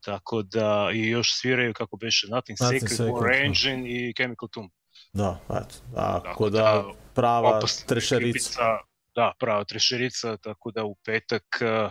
tako 0.00 0.42
da 0.42 0.90
i 0.94 1.08
još 1.08 1.34
sviraju 1.34 1.74
kako 1.74 1.96
beše 1.96 2.26
Nothing, 2.26 2.58
Nothing 2.60 2.80
Sacred, 2.80 2.90
Sacred, 2.90 3.08
War 3.10 3.30
da. 3.30 3.36
Engine 3.38 3.82
i 3.90 4.14
Chemical 4.14 4.48
Tomb. 4.48 4.70
da, 5.12 5.40
eto. 5.50 5.74
Ako 5.96 6.24
Tako 6.24 6.50
da, 6.50 6.62
da, 6.62 6.84
prava 7.14 7.58
Opasna 7.58 7.86
trešerica. 7.86 8.28
ekipica, 8.28 8.78
Da, 9.14 9.32
prava 9.38 9.64
trešerica, 9.64 10.36
tako 10.36 10.70
da 10.70 10.84
u 10.84 10.94
petak 11.04 11.44
uh, 11.60 11.90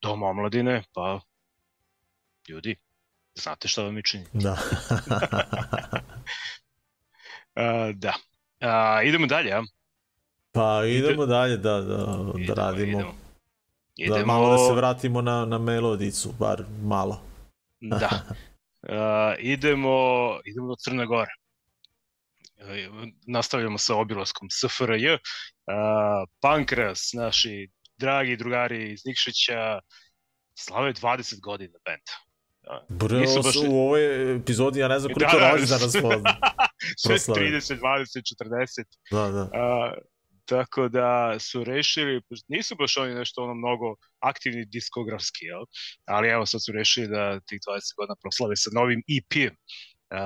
Dom 0.00 0.22
omladine, 0.22 0.82
pa 0.94 1.20
ljudi, 2.48 2.76
znate 3.34 3.68
šta 3.68 3.82
vam 3.82 3.96
je 3.96 4.02
čini. 4.02 4.24
Da. 4.32 4.56
Uh, 7.56 7.94
da. 8.04 8.14
Uh, 8.60 9.08
idemo 9.08 9.26
dalje, 9.26 9.52
a? 9.52 9.62
pa 10.52 10.84
idemo 10.86 11.26
dalje 11.26 11.56
da, 11.56 11.80
da, 11.80 11.96
da 11.96 12.32
Idemo, 12.38 12.54
radimo. 12.54 13.14
Idemo. 13.96 14.18
Da, 14.18 14.26
malo 14.26 14.50
da 14.50 14.58
se 14.58 14.74
vratimo 14.74 15.22
na, 15.22 15.44
na 15.44 15.58
melodicu, 15.58 16.32
bar 16.38 16.64
malo. 16.82 17.20
Da. 17.80 18.10
Uh, 18.82 19.34
idemo, 19.54 19.96
idemo 20.44 20.68
do 20.68 20.76
Crne 20.76 21.06
Gore. 21.06 21.30
Uh, 22.56 23.08
nastavljamo 23.26 23.78
sa 23.78 23.96
obilaskom 23.96 24.48
SFRJ. 24.50 25.18
Uh, 25.66 25.74
Pankras, 26.40 27.10
naši 27.12 27.68
dragi 27.98 28.36
drugari 28.36 28.92
iz 28.92 29.00
Nikšića, 29.04 29.80
slave 30.58 30.92
20 30.92 31.40
godina 31.40 31.78
benda. 31.84 32.12
Ovo 33.28 33.42
baš- 33.42 33.56
u 33.68 33.76
ovoj 33.76 34.34
epizodi 34.36 34.80
ja 34.80 34.88
ne 34.88 34.98
znam 34.98 35.14
koliko 35.14 35.32
Da, 35.32 35.38
da. 35.38 35.50
rođendana 35.50 35.88
smo. 35.88 36.10
Sve 37.02 37.14
Proslave. 37.14 37.40
30, 37.40 37.78
20, 37.78 38.22
40. 38.40 38.84
Da, 39.10 39.30
da. 39.30 39.50
A, 39.54 39.94
tako 40.44 40.88
da 40.88 41.36
su 41.38 41.64
rešili, 41.64 42.22
nisu 42.48 42.74
baš 42.76 42.96
oni 42.96 43.14
nešto 43.14 43.42
ono 43.42 43.54
mnogo 43.54 43.94
aktivni 44.20 44.64
diskografski, 44.66 45.44
jel? 45.44 45.62
ali 46.04 46.28
evo 46.28 46.46
sad 46.46 46.60
su 46.64 46.72
rešili 46.72 47.08
da 47.08 47.40
tih 47.40 47.58
20 47.58 47.96
godina 47.96 48.16
proslave 48.22 48.56
sa 48.56 48.70
novim 48.74 49.02
EP. 49.08 49.52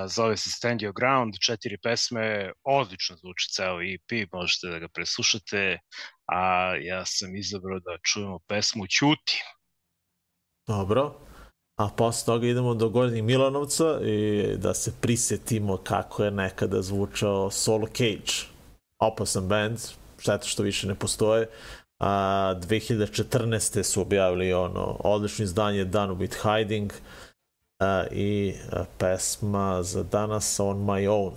Zove 0.06 0.36
se 0.36 0.50
Stand 0.50 0.80
Your 0.80 0.92
Ground, 0.94 1.34
četiri 1.40 1.78
pesme, 1.78 2.52
odlično 2.62 3.16
zvuči 3.16 3.48
ceo 3.52 3.80
EP, 3.82 4.32
možete 4.32 4.66
da 4.66 4.78
ga 4.78 4.88
preslušate, 4.88 5.78
a 6.26 6.74
ja 6.80 7.04
sam 7.06 7.36
izabrao 7.36 7.80
da 7.80 7.98
čujemo 8.12 8.38
pesmu 8.48 8.86
Ćuti. 8.86 9.42
Dobro. 10.66 11.20
A 11.78 11.88
posle 11.96 12.26
toga 12.26 12.46
idemo 12.46 12.74
do 12.74 12.88
Gornjih 12.88 13.22
Milanovca 13.22 14.00
i 14.02 14.44
da 14.56 14.74
se 14.74 14.92
prisetimo 15.00 15.76
kako 15.76 16.24
je 16.24 16.30
nekada 16.30 16.82
zvučao 16.82 17.50
Soul 17.50 17.86
Cage. 17.86 18.32
Opasan 18.98 19.48
band, 19.48 19.78
šteta 20.18 20.46
što 20.46 20.62
više 20.62 20.86
ne 20.86 20.94
postoje. 20.94 21.48
A, 21.98 22.54
2014. 22.56 23.82
su 23.82 24.00
objavili 24.00 24.52
ono 24.52 24.96
odlično 25.00 25.44
izdanje 25.44 25.84
Done 25.84 26.14
with 26.14 26.58
Hiding 26.58 26.92
a, 27.80 28.04
i 28.10 28.54
a, 28.72 28.84
pesma 28.98 29.82
za 29.82 30.02
danas 30.02 30.60
On 30.60 30.76
My 30.76 31.08
Own, 31.08 31.32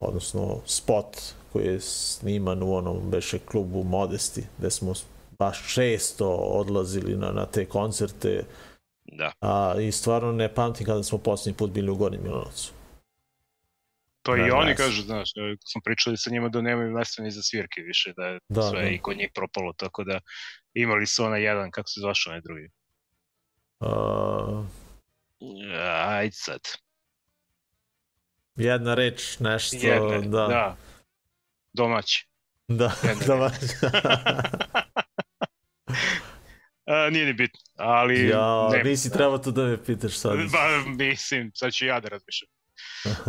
odnosno 0.00 0.60
spot 0.66 1.16
koji 1.52 1.66
je 1.66 1.80
sniman 1.80 2.62
u 2.62 2.74
onom 2.74 3.10
beše 3.10 3.38
klubu 3.38 3.82
Modesti, 3.82 4.44
gde 4.58 4.70
smo 4.70 4.92
baš 5.38 5.74
često 5.74 6.30
odlazili 6.34 7.16
na, 7.16 7.32
na 7.32 7.46
te 7.46 7.64
koncerte 7.64 8.44
Da. 9.04 9.32
A, 9.40 9.74
I 9.80 9.92
stvarno 9.92 10.32
ne 10.32 10.54
pamtim 10.54 10.86
kada 10.86 11.02
smo 11.02 11.18
posljednji 11.18 11.56
put 11.56 11.70
bili 11.70 11.90
u 11.90 11.96
Gornjem 11.96 12.22
Milanovcu. 12.22 12.72
Pa 14.22 14.36
Ne, 14.36 14.48
i 14.48 14.50
oni 14.50 14.74
kažu, 14.74 15.02
znaš, 15.02 15.30
e, 15.36 15.56
smo 15.64 15.80
pričali 15.84 16.16
sa 16.16 16.30
njima 16.30 16.48
da 16.48 16.60
nemaju 16.60 16.90
mesta 16.90 17.22
ni 17.22 17.30
za 17.30 17.42
svirke 17.42 17.80
više, 17.80 18.12
da 18.16 18.26
je 18.26 18.38
Da, 18.48 18.62
sve 18.62 18.82
da. 18.82 18.88
i 18.88 18.98
kod 18.98 19.16
njih 19.16 19.30
propalo, 19.34 19.72
tako 19.76 20.04
da 20.04 20.20
imali 20.74 21.06
su 21.06 21.24
onaj 21.24 21.42
jedan, 21.42 21.70
kako 21.70 21.88
se 21.88 22.00
zvaš 22.00 22.26
onaj 22.26 22.40
drugi? 22.40 22.68
Uh, 23.80 24.64
Ajde 26.06 26.32
sad. 26.32 26.60
jedna 28.56 28.94
reč, 28.94 29.38
nešto, 29.38 29.76
Jedne, 29.76 30.20
da. 30.20 30.46
da. 30.46 30.76
Domaći. 31.72 32.28
Da, 32.68 32.92
Jedna 33.02 33.36
da. 33.36 33.50
A, 36.86 37.10
nije 37.10 37.26
ni 37.26 37.32
bitno, 37.32 37.60
ali... 37.76 38.28
ja, 38.28 38.68
nema. 38.72 38.84
nisi 38.84 39.12
trebao 39.12 39.38
to 39.38 39.50
da 39.50 39.62
me 39.62 39.84
pitaš 39.84 40.18
sad. 40.18 40.32
Ba, 40.52 40.68
mislim, 41.04 41.50
sad 41.54 41.72
ću 41.72 41.86
ja 41.86 42.00
da 42.00 42.08
razmišljam. 42.08 42.48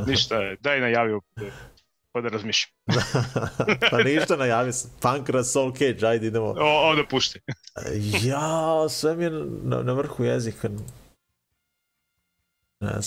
Ništa, 0.08 0.56
daj 0.60 0.80
najavio 0.80 1.22
pa 2.12 2.22
da 2.22 2.30
razmišljam. 2.30 2.72
pa 3.92 4.04
ništa, 4.04 4.36
najavi 4.36 4.74
se. 4.74 4.88
Pankras, 5.02 5.52
Soul 5.52 5.72
Cage, 5.72 6.08
ajde 6.08 6.28
idemo. 6.28 6.46
O, 6.46 6.90
onda 6.90 7.04
pušti. 7.10 7.40
Ja, 8.24 8.90
sve 8.90 9.16
mi 9.16 9.24
je 9.24 9.30
na, 9.64 9.82
na 9.82 9.94
vrhu 9.94 10.24
jezika. 10.24 10.70
Znam. 12.86 13.02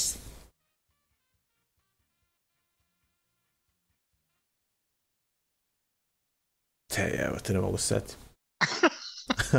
Te, 6.87 7.25
evo, 7.27 7.39
te 7.39 7.53
ne 7.53 7.61
mogu 7.61 7.79
setiti. 7.79 8.15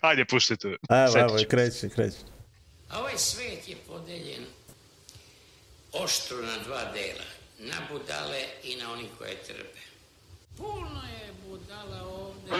Ajde, 0.00 0.24
pušti 0.24 0.56
to. 0.56 0.68
Evo, 0.68 0.78
Setit 1.12 1.16
evo, 1.16 1.38
kreći, 1.50 1.88
kreći. 1.88 2.16
A 2.88 3.00
ovaj 3.00 3.18
svet 3.18 3.68
je 3.68 3.76
podeljen 3.86 4.44
oštro 5.92 6.36
na 6.36 6.58
dva 6.64 6.84
dela. 6.92 7.24
Na 7.58 7.76
budale 7.90 8.44
i 8.62 8.76
na 8.76 8.92
oni 8.92 9.08
koje 9.18 9.36
trpe. 9.36 9.80
Puno 10.56 11.02
je 11.02 11.32
budala 11.48 12.02
ovde. 12.02 12.50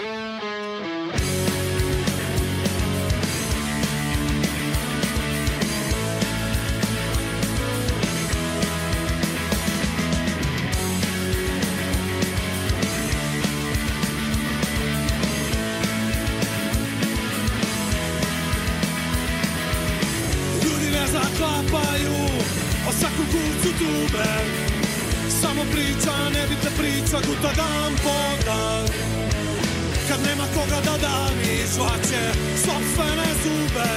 zaklapaju 21.13 22.19
O 22.89 22.93
svaku 22.93 23.25
kucu 23.33 23.71
tube. 23.79 24.31
Samo 25.41 25.63
priča, 25.73 26.15
nebitna 26.35 26.71
priča 26.79 27.19
Guta 27.27 27.53
dan 27.61 27.93
po 28.05 28.19
dan 28.47 28.85
Kad 30.09 30.21
nema 30.27 30.47
koga 30.55 30.81
da 30.87 30.97
davi 31.07 31.57
Žvaće 31.75 32.25
sopstvene 32.65 33.31
zube. 33.43 33.93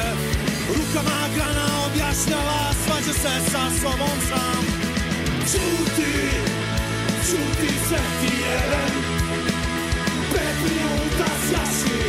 Rukama 0.69 1.19
grana 1.35 1.67
objašnjava 1.85 2.61
Svađa 2.83 3.13
se 3.13 3.51
sa 3.51 3.63
sobom 3.81 4.17
sam. 4.29 4.63
Čuti 5.51 6.13
Čuti 7.27 7.71
se 7.89 7.99
ti 8.19 8.33
jedan. 8.45 8.91
Pet 10.33 10.57
minuta 10.63 11.29
sjaši 11.47 12.01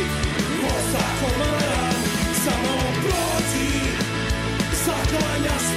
Mosta 0.61 1.05
komara. 1.19 1.89
Samo 2.45 2.92
твоя 5.13 5.72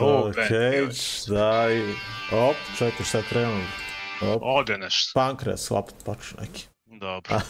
ovo 0.00 0.32
Cage, 0.32 0.82
ovaj. 0.82 0.92
daj, 1.28 1.92
op, 2.32 2.56
čekaj 2.78 3.06
šta 3.06 3.22
trebam? 3.22 3.66
Op. 4.22 4.42
Ode 4.44 4.78
nešto. 4.78 5.10
Pankreas, 5.14 5.70
opet 5.70 5.94
počne 6.04 6.42
neki. 6.42 6.66
Dobro. 6.86 7.40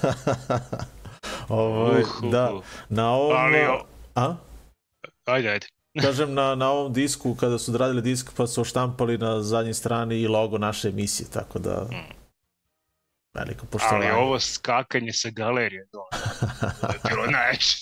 ovo, 1.48 1.84
uh, 1.84 1.98
uh, 1.98 2.30
da, 2.30 2.52
na 2.88 3.10
ovom... 3.10 3.36
Ali, 3.36 3.58
o... 3.58 3.84
a? 4.14 4.36
Ajde, 5.24 5.48
ajde. 5.48 5.66
Kažem, 6.04 6.34
na, 6.34 6.54
na 6.54 6.70
ovom 6.70 6.92
disku, 6.92 7.34
kada 7.40 7.58
su 7.58 7.70
odradili 7.70 8.02
disk, 8.02 8.30
pa 8.36 8.46
su 8.46 8.60
oštampali 8.60 9.18
na 9.18 9.42
zadnjoj 9.42 9.74
strani 9.74 10.20
i 10.20 10.28
logo 10.28 10.58
naše 10.58 10.88
emisije, 10.88 11.28
tako 11.30 11.58
da... 11.58 11.86
Mm 11.90 12.18
veliko 13.38 13.66
poštovanje. 13.66 14.10
Ali 14.10 14.22
ovo 14.22 14.40
skakanje 14.40 15.12
sa 15.12 15.30
galerije 15.30 15.86
do 15.92 15.98
to 16.80 16.92
je 16.92 17.00
bilo 17.08 17.26
najveće. 17.36 17.76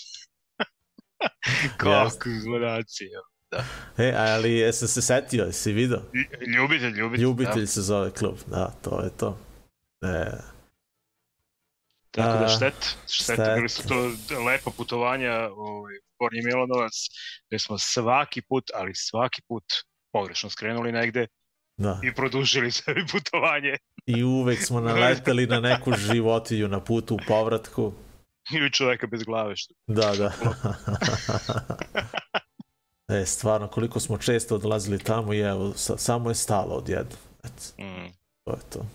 Kako 1.77 2.29
zlodaci 2.43 3.05
zlonacije. 3.51 3.87
E, 3.99 4.15
ali 4.17 4.53
jesi 4.53 4.89
se 4.89 5.03
setio, 5.03 5.45
jesi 5.45 5.73
vidio? 5.73 6.03
Ljubitelj, 6.57 6.91
ljubitelj. 6.91 7.23
Ljubitelj 7.23 7.67
se 7.67 7.83
zove 7.83 8.11
klub, 8.11 8.37
da, 8.47 8.73
to 8.83 9.01
je 9.03 9.11
to. 9.11 9.39
E, 10.03 10.31
Tako 12.11 12.29
A, 12.29 12.39
da 12.41 12.49
šteta, 12.49 12.87
šteta, 13.09 13.35
šteta. 13.35 13.55
bili 13.55 13.69
su 13.69 13.89
to 13.89 13.95
lepa 14.47 14.71
putovanja 14.77 15.33
ovaj, 15.57 15.95
Gornji 16.19 16.41
Milanovac, 16.45 16.93
gde 17.49 17.59
smo 17.59 17.79
svaki 17.79 18.43
put, 18.43 18.65
ali 18.75 18.95
svaki 18.95 19.43
put 19.49 19.65
pogrešno 20.13 20.51
skrenuli 20.51 20.93
negde 20.93 21.27
da. 21.77 22.01
i 22.05 22.15
produžili 22.15 22.71
sebi 22.81 23.05
putovanje 23.13 23.77
I 24.07 24.25
uvek 24.25 24.65
smo 24.67 24.81
naleteli 24.81 25.47
na 25.47 25.61
neku 25.61 25.93
životinju 25.93 26.69
na 26.69 26.81
putu 26.81 27.15
u 27.15 27.19
povratku. 27.29 27.93
ili 28.55 28.73
čoveka 28.73 29.07
bez 29.07 29.23
glave. 29.23 29.57
Što... 29.57 29.75
Da, 29.87 30.13
da. 30.15 30.33
e, 33.09 33.27
stvarno, 33.27 33.69
koliko 33.69 34.01
smo 34.01 34.19
često 34.19 34.55
odlazili 34.55 34.99
tamo 34.99 35.33
i 35.33 35.39
evo, 35.39 35.73
sa, 35.77 35.97
samo 35.97 36.31
je 36.31 36.35
stalo 36.35 36.75
odjedno. 36.75 37.17
Eto, 37.45 37.83
Mm, 37.83 38.13
to 38.45 38.53
je 38.53 38.61
to. 38.73 38.87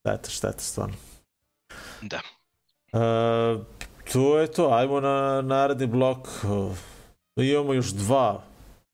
Šteta, 0.00 0.30
šteta, 0.30 0.58
stvarno. 0.58 0.94
da. 2.02 2.20
E, 2.92 3.58
to 4.12 4.38
je 4.38 4.52
to, 4.52 4.68
ajmo 4.72 5.00
na 5.00 5.42
naredni 5.42 5.86
blok. 5.86 6.28
Imamo 7.36 7.72
još 7.74 7.86
dva 7.88 8.42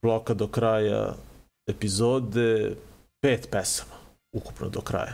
bloka 0.03 0.35
do 0.35 0.49
kraja 0.49 1.15
epizode, 1.67 2.77
pet 3.21 3.49
pesama 3.51 3.95
ukupno 4.33 4.69
do 4.69 4.81
kraja. 4.81 5.13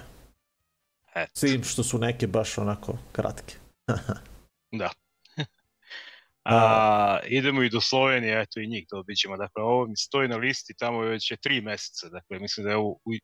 Eto, 1.14 1.30
S 1.34 1.40
tim 1.40 1.64
što 1.64 1.82
su 1.82 1.98
neke 1.98 2.26
baš 2.26 2.58
onako 2.58 2.94
kratke. 3.12 3.54
da. 4.80 4.90
A, 6.44 7.18
idemo 7.26 7.62
i 7.62 7.70
do 7.70 7.80
Slovenije, 7.80 8.40
eto 8.40 8.60
i 8.60 8.66
njih 8.66 8.86
dobit 8.90 9.18
ćemo. 9.18 9.36
Dakle, 9.36 9.62
ovo 9.62 9.86
mi 9.86 9.96
stoji 9.96 10.28
na 10.28 10.36
listi, 10.36 10.74
tamo 10.78 11.00
već 11.00 11.30
je 11.30 11.36
tri 11.36 11.60
meseca, 11.60 12.08
dakle, 12.08 12.38
mislim 12.38 12.64
da 12.64 12.70
je 12.70 12.76
ovo 12.76 12.90
u, 12.90 13.14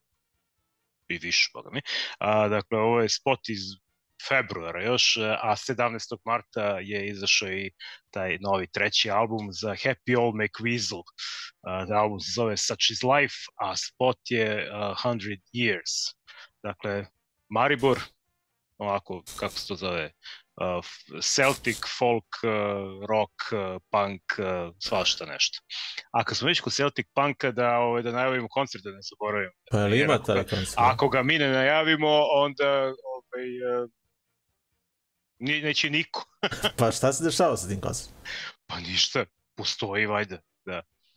i 1.09 1.19
više, 1.19 1.51
boga 1.55 1.71
mi. 1.73 1.81
A, 2.19 2.49
dakle, 2.49 2.79
ovo 2.79 3.01
je 3.01 3.09
spot 3.09 3.49
iz 3.49 3.61
februara 4.29 4.85
još, 4.85 5.17
a 5.43 5.57
17. 5.57 6.17
marta 6.25 6.79
je 6.81 7.09
izašao 7.09 7.49
i 7.49 7.71
taj 8.11 8.39
novi 8.41 8.67
treći 8.67 9.11
album 9.11 9.49
za 9.51 9.71
Happy 9.71 10.19
Old 10.19 10.35
McWeasel. 10.35 11.03
Da 11.89 11.95
album 11.95 12.21
se 12.21 12.33
zove 12.35 12.57
Such 12.57 12.91
is 12.91 13.03
Life, 13.03 13.35
a 13.61 13.77
spot 13.77 14.19
je 14.29 14.71
uh, 14.71 14.97
100 15.05 15.41
Years. 15.55 16.15
Dakle, 16.63 17.07
Maribor, 17.49 17.99
ovako, 18.79 19.23
kako 19.37 19.55
se 19.55 19.69
to 19.69 19.75
zove, 19.75 20.05
uh, 20.05 20.11
Celtic, 21.23 21.77
folk, 21.99 22.25
uh, 22.45 22.51
rock, 23.09 23.33
uh, 23.53 23.83
punk, 23.91 24.23
uh, 24.39 24.75
svašta 24.79 25.27
nešto. 25.27 25.59
A 26.13 26.25
kad 26.25 26.37
smo 26.37 26.49
već 26.49 26.61
kod 26.61 26.73
Celtic 26.73 27.07
punka, 27.15 27.53
da, 27.53 27.79
ovaj, 27.79 28.03
da 28.03 28.13
najavimo 28.13 28.49
koncert, 28.49 28.85
da 28.85 28.91
ne 28.91 28.99
zaboravimo. 29.03 29.53
Pa 29.71 29.79
je 29.79 29.89
li 29.89 30.01
ima 30.01 30.15
ako 30.15 30.25
taj 30.25 30.37
ga- 30.37 30.49
koncert? 30.51 30.75
Ako 30.77 31.09
ga 31.09 31.23
mi 31.23 31.39
ne 31.39 31.49
najavimo, 31.49 32.09
onda 32.33 32.71
ovaj, 32.85 33.83
uh, 33.83 33.91
ni, 35.39 35.61
neće 35.61 35.91
niko. 35.91 36.25
Pa 36.79 36.93
šta 36.93 37.13
se 37.13 37.25
dešava 37.25 37.57
sa 37.57 37.69
tim 37.69 37.81
koncertom? 37.81 38.15
Pa 38.67 38.81
ništa, 38.81 39.25
postoji 39.57 40.07
valjda. 40.07 40.39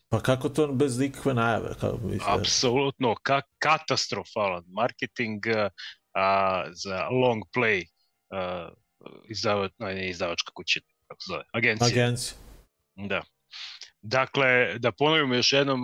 Pa 0.09 0.19
kako 0.19 0.49
to 0.49 0.67
bez 0.67 1.01
ikakve 1.01 1.33
najave? 1.33 1.73
Kako, 1.79 1.97
mislim, 1.97 2.21
Apsolutno, 2.39 3.15
ka 3.23 3.41
katastrofalan 3.59 4.63
marketing 4.67 5.43
uh, 5.47 5.71
a, 6.13 6.65
za 6.83 7.07
long 7.09 7.43
play 7.55 7.81
uh, 7.81 8.73
izdava, 9.29 9.69
no, 9.77 9.87
ne 9.87 10.09
izdavačka 10.09 10.51
kuća, 10.53 10.79
kako 11.07 11.21
se 11.21 11.27
zove, 11.27 11.43
agencija. 11.53 11.87
Agencija. 11.87 12.37
Da. 12.95 13.21
Dakle, 14.01 14.79
da 14.79 14.91
ponovimo 14.91 15.35
još 15.35 15.53
jednom, 15.53 15.83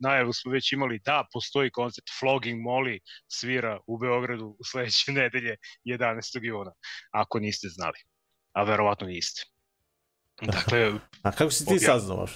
najavu 0.00 0.32
smo 0.32 0.52
već 0.52 0.72
imali, 0.72 0.98
da, 1.04 1.26
postoji 1.32 1.70
koncert 1.70 2.06
Flogging 2.20 2.60
Molly 2.66 2.98
svira 3.28 3.80
u 3.86 3.98
Beogradu 3.98 4.56
u 4.58 4.64
sledeće 4.64 5.12
nedelje 5.20 5.56
11. 5.84 6.38
juna, 6.42 6.72
ako 7.10 7.38
niste 7.38 7.68
znali. 7.68 7.98
A 8.52 8.62
verovatno 8.62 9.06
niste. 9.06 9.42
Dakle, 10.52 10.92
A 11.22 11.32
kako 11.32 11.50
si 11.50 11.66
ti 11.66 11.74
Objav- 11.74 11.86
saznao? 11.86 12.26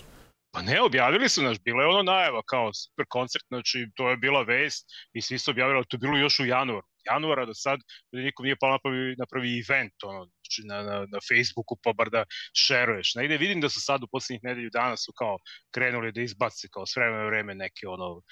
Pa 0.53 0.62
ne, 0.62 0.80
objavili 0.80 1.28
su 1.28 1.42
naš, 1.42 1.59
bila 1.59 1.82
je 1.82 1.88
ono 1.88 2.03
najava 2.03 2.42
kao 2.42 2.72
super 2.72 3.07
koncert, 3.09 3.44
znači 3.48 3.90
to 3.94 4.11
je 4.11 4.16
bila 4.16 4.42
vest 4.42 4.86
i 5.12 5.22
svi 5.22 5.38
su 5.38 5.51
objavili, 5.51 5.76
ali 5.76 5.86
to 5.88 5.94
je 5.96 5.98
bilo 5.98 6.18
još 6.18 6.40
u 6.40 6.44
januaru. 6.46 6.86
Januara 7.07 7.46
do 7.46 7.55
sad 7.55 7.80
da 8.12 8.20
nikom 8.20 8.44
nije 8.44 8.57
palo 8.61 8.72
napravi, 8.72 9.14
napravi 9.18 9.61
event 9.61 9.92
ono, 10.03 10.24
znači 10.24 10.62
na, 10.64 10.82
na, 10.82 10.98
na 11.12 11.18
Facebooku 11.28 11.76
pa 11.82 11.92
bar 11.92 12.11
da 12.11 12.24
šeruješ. 12.57 13.14
Negde 13.14 13.36
vidim 13.36 13.61
da 13.61 13.68
su 13.68 13.80
sad 13.80 14.03
u 14.03 14.09
poslednjih 14.12 14.44
nedelju 14.44 14.70
dana 14.70 14.96
su 14.96 15.12
kao 15.12 15.38
krenuli 15.70 16.12
da 16.12 16.20
izbace 16.20 16.68
kao 16.68 16.86
s 16.86 16.96
vremena 16.96 17.22
na 17.22 17.26
vreme 17.26 17.55
neke 17.55 17.88
ono 17.88 18.11
uh, 18.11 18.22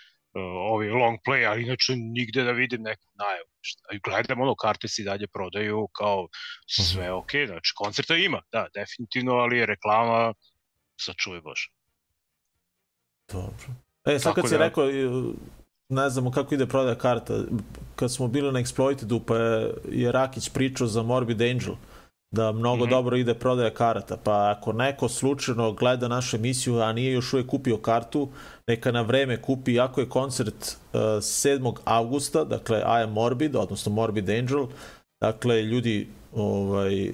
ovi 0.73 0.89
long 0.89 1.19
play, 1.29 1.49
ali 1.51 1.63
inače 1.63 1.93
nigde 1.97 2.43
da 2.45 2.53
vidim 2.53 2.83
neku 2.83 3.07
najavu. 3.15 3.49
Gledam 4.05 4.41
ono, 4.41 4.55
karte 4.55 4.89
se 4.89 5.03
dalje 5.03 5.27
prodaju 5.27 5.89
kao 5.99 6.29
sve 6.67 7.13
ok, 7.13 7.31
znači 7.47 7.73
koncerta 7.75 8.17
ima, 8.17 8.43
da, 8.53 8.67
definitivno, 8.75 9.33
ali 9.33 9.59
je 9.59 9.67
reklama 9.67 10.35
sačuvaj 11.01 11.41
Bože. 11.41 11.69
Dobro. 13.33 13.69
E, 14.05 14.19
sad 14.19 14.23
Tako 14.23 14.41
kad 14.41 14.51
si 14.51 14.59
da- 14.59 14.65
rekao, 14.65 14.91
i, 14.91 15.09
ne 15.89 16.11
znamo 16.11 16.31
kako 16.31 16.55
ide 16.55 16.67
prodaja 16.67 16.95
karta, 16.95 17.35
kad 17.97 18.13
smo 18.13 18.29
bili 18.29 18.53
na 18.53 18.61
Exploitedu, 18.61 19.21
pa 19.27 19.37
je, 19.37 19.75
je 19.91 20.13
Rakić 20.13 20.49
pričao 20.49 20.87
za 20.87 21.03
Morbid 21.03 21.43
Angel, 21.43 21.75
da 22.31 22.53
mnogo 22.53 22.85
Mhm. 22.85 22.91
dobro 22.91 23.17
ide 23.17 23.35
prodaja 23.35 23.71
karata, 23.75 24.17
pa 24.25 24.55
ako 24.57 24.73
neko 24.73 25.09
slučajno 25.09 25.73
gleda 25.73 26.09
našu 26.09 26.37
emisiju, 26.37 26.81
a 26.81 26.93
nije 26.93 27.13
još 27.13 27.33
uvek 27.33 27.47
kupio 27.47 27.77
kartu, 27.77 28.29
neka 28.67 28.93
na 28.93 29.03
vreme 29.03 29.43
kupi, 29.43 29.73
iako 29.73 30.01
je 30.01 30.09
koncert 30.09 30.55
uh, 30.93 31.01
7. 31.01 31.75
avgusta, 31.85 32.45
dakle 32.45 32.79
I 32.79 33.03
am 33.03 33.13
Morbid, 33.13 33.57
odnosno 33.57 33.93
Morbid 33.93 34.31
Angel, 34.31 34.67
dakle 35.21 35.63
ljudi 35.63 36.09
ovaj, 36.35 37.13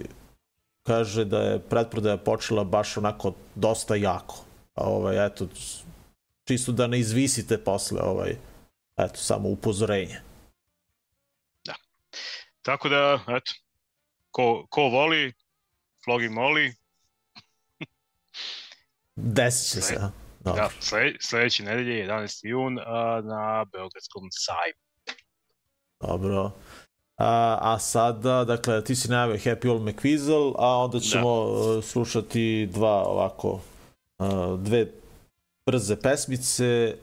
kaže 0.86 1.24
da 1.24 1.38
je 1.38 1.58
pretprodaja 1.58 2.16
počela 2.16 2.64
baš 2.64 2.96
onako 2.96 3.32
dosta 3.54 3.94
jako. 3.94 4.44
A 4.74 4.84
ovaj, 4.88 5.26
eto, 5.26 5.46
čisto 6.48 6.72
da 6.72 6.86
ne 6.86 6.98
izvisite 6.98 7.58
posle 7.58 8.00
ovaj, 8.02 8.36
eto, 8.96 9.16
samo 9.16 9.48
upozorenje. 9.48 10.20
Tako 12.62 12.88
da, 12.88 13.20
eto, 13.28 13.52
ko, 14.30 14.66
ko 14.70 14.82
voli, 14.82 15.32
flogi 16.04 16.28
moli, 16.28 16.74
Desit 19.16 19.74
će 19.74 19.80
se, 19.80 19.96
a? 20.00 20.10
Dobro. 20.40 20.62
da, 20.62 20.70
sle, 20.80 21.12
sledeće 21.20 21.62
nedelje, 21.62 22.06
11. 22.06 22.46
jun, 22.46 22.78
a, 22.78 23.20
na 23.24 23.64
Beogradskom 23.72 24.28
sajmu. 24.30 24.84
Dobro. 26.00 26.50
A, 27.16 27.58
a 27.60 27.78
sada, 27.78 28.44
dakle, 28.44 28.84
ti 28.84 28.96
si 28.96 29.08
najavio 29.08 29.36
Happy 29.36 29.70
Old 29.70 29.82
McWeasel, 29.82 30.54
a 30.58 30.78
onda 30.78 31.00
ćemo 31.00 31.46
da. 31.46 31.82
slušati 31.82 32.68
dva 32.72 33.04
ovako, 33.04 33.60
uh, 34.18 34.60
dve 34.60 34.86
brze 35.66 36.00
pesmice, 36.00 36.96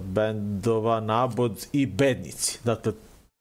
bendova 0.00 1.00
Nabod 1.00 1.66
i 1.72 1.86
Bednici. 1.86 2.58
Dakle, 2.64 2.92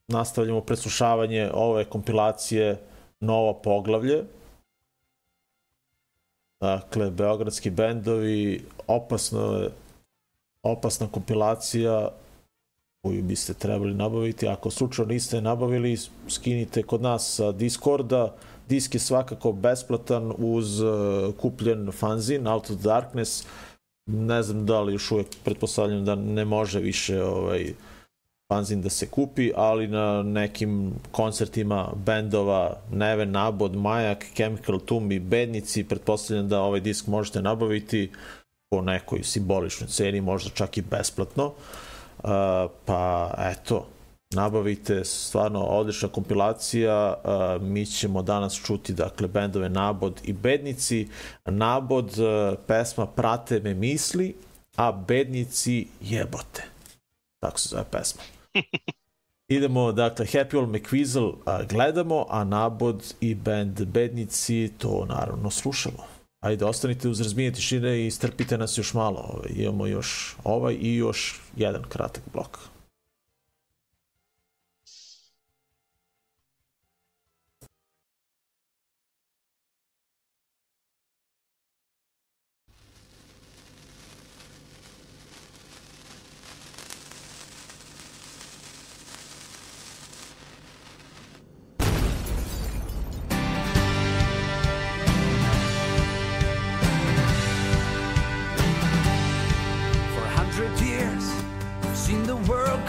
nastavljamo 0.07 0.62
preslušavanje 0.62 1.49
ove 1.53 1.86
kompilacije 1.86 2.80
Novo 3.20 3.53
poglavlje. 3.53 4.24
Dakle, 6.62 7.12
beogradski 7.12 7.70
bendovi, 7.70 8.66
opasno 8.88 9.70
opasna 10.64 11.07
kompilacija 11.07 12.09
koju 13.01 13.24
biste 13.24 13.53
trebali 13.53 13.93
nabaviti. 13.93 14.47
Ako 14.47 14.72
slučajno 14.72 15.14
niste 15.14 15.41
nabavili, 15.41 15.97
skinite 16.28 16.84
kod 16.84 17.01
nas 17.01 17.36
sa 17.36 17.51
Discorda. 17.51 18.36
Disk 18.70 18.93
je 18.93 18.99
svakako 18.99 19.51
besplatan 19.51 20.34
uz 20.38 20.82
uh, 20.82 20.89
kupljen 21.41 21.91
fanzin 21.91 22.47
Out 22.47 22.70
of 22.70 22.78
Darkness. 22.78 23.45
Ne 24.06 24.43
znam 24.43 24.66
da 24.66 24.82
li 24.82 24.93
još 24.93 25.12
uvek 25.12 25.28
pretpostavljam 25.43 26.06
da 26.06 26.16
ne 26.16 26.45
može 26.45 26.80
više 26.80 27.24
ovaj 27.24 27.74
fanzin 28.52 28.82
da 28.82 28.89
se 28.89 29.08
kupi, 29.08 29.52
ali 29.56 29.88
na 29.88 30.24
nekim 30.24 30.93
koncertima 31.12 31.89
bendova 31.95 32.78
Neven, 32.91 33.32
Nabod, 33.32 33.76
Majak, 33.76 34.26
Chemical 34.34 34.80
Tomb 34.80 35.12
i 35.12 35.20
Bednici 35.20 35.84
pretpostavljam 35.84 36.49
da 36.49 36.62
ovaj 36.62 36.80
disk 36.80 37.08
možete 37.08 37.41
nabaviti 37.41 38.12
po 38.70 38.82
nekoj 38.82 39.24
simboličnoj 39.24 39.88
ceni, 39.88 40.22
možda 40.22 40.49
čak 40.49 40.78
i 40.78 40.82
besplatno. 40.82 41.45
Uh, 41.45 42.30
pa 42.86 43.34
eto, 43.38 43.88
nabavite, 44.32 45.05
stvarno 45.05 45.59
odlična 45.59 46.07
kompilacija, 46.07 47.15
mi 47.61 47.86
ćemo 47.86 48.21
danas 48.21 48.61
čuti 48.65 48.93
dakle 48.93 49.27
bendove 49.27 49.69
Nabod 49.69 50.21
i 50.23 50.34
Bednici. 50.34 51.07
Nabod 51.45 52.11
pesma 52.67 53.05
Prate 53.05 53.59
me 53.59 53.73
misli, 53.73 54.36
a 54.75 54.91
Bednici 54.91 55.88
jebote. 56.01 56.63
Tako 57.39 57.59
se 57.59 57.69
zove 57.69 57.84
pesma. 57.91 58.21
Idemo, 59.47 59.91
dakle, 59.91 60.25
Happy 60.25 60.57
Old 60.57 60.69
McWeasel 60.69 61.34
gledamo, 61.69 62.25
a 62.29 62.43
Nabod 62.43 63.13
i 63.19 63.36
band 63.36 63.86
Bednici 63.86 64.71
to 64.77 65.05
naravno 65.09 65.49
slušamo. 65.49 66.03
Ajde, 66.39 66.65
ostanite 66.65 67.09
uz 67.09 67.21
razbijenje 67.21 67.53
tišine 67.53 68.07
i 68.07 68.11
strpite 68.11 68.57
nas 68.57 68.77
još 68.77 68.93
malo. 68.93 69.19
Ovaj, 69.34 69.51
imamo 69.55 69.88
još 69.88 70.36
ovaj 70.43 70.77
i 70.82 70.95
još 70.95 71.41
jedan 71.55 71.84
kratak 71.89 72.23
blok. 72.34 72.70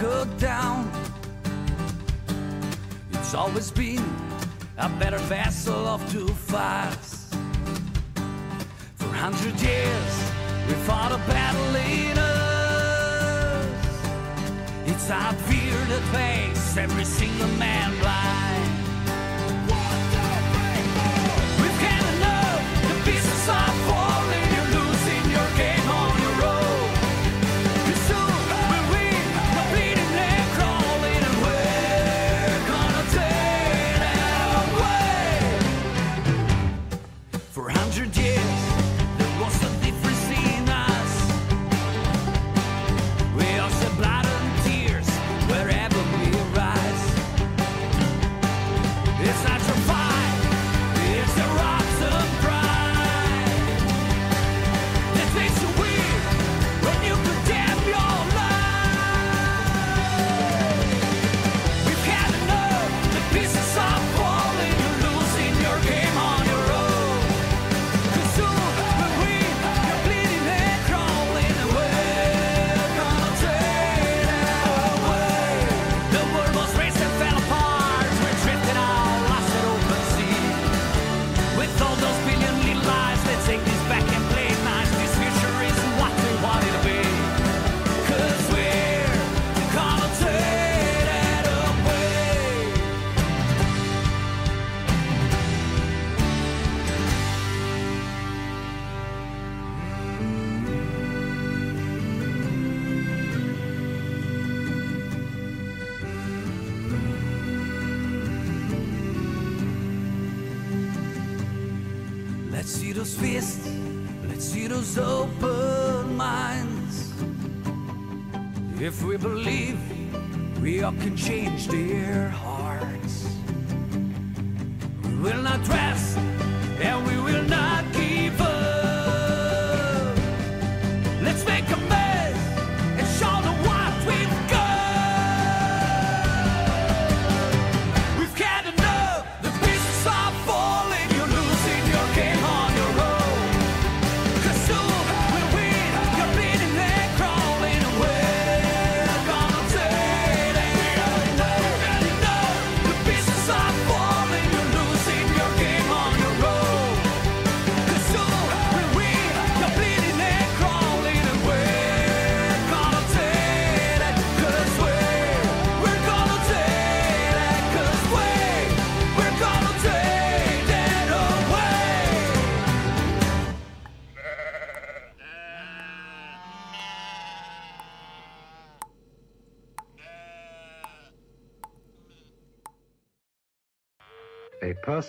cook 0.03 0.36
down. 0.36 0.90
It's 3.12 3.34
always 3.34 3.70
been 3.70 4.05
a 4.76 4.88
better 4.98 5.18
vessel 5.18 5.86
of 5.86 6.00
two 6.11 6.26
fires. 6.26 7.30
For 8.96 9.07
a 9.07 9.18
hundred 9.26 9.55
years, 9.61 10.14
we 10.66 10.74
fought 10.86 11.12
a 11.12 11.18
battle 11.30 11.74
in 11.76 12.18
us. 12.18 13.64
It's 14.86 15.09
our 15.09 15.34
fear 15.46 15.78
that 15.92 16.05
makes 16.12 16.76
every 16.76 17.05
single 17.05 17.53
man 17.66 17.90
blind. 18.00 18.70
One, 19.70 20.03
two, 20.14 20.32
three, 20.53 20.82
four. 20.96 21.30
We've 21.62 21.82
had 21.88 22.05
enough, 22.16 22.62
the 22.88 22.96
pieces 23.09 23.48
of 23.48 23.82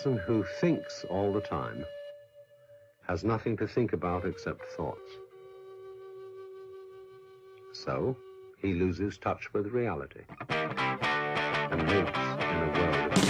person 0.04 0.18
who 0.18 0.44
thinks 0.60 1.06
all 1.10 1.32
the 1.32 1.40
time 1.40 1.86
has 3.08 3.24
nothing 3.24 3.56
to 3.56 3.66
think 3.66 3.94
about 3.94 4.26
except 4.26 4.62
thoughts. 4.76 5.12
So 7.72 8.18
he 8.58 8.74
loses 8.74 9.18
touch 9.18 9.54
with 9.54 9.68
reality 9.68 10.24
and 10.50 11.90
lives 11.90 12.12
in 12.18 12.58
a 12.58 12.72
world 12.78 13.23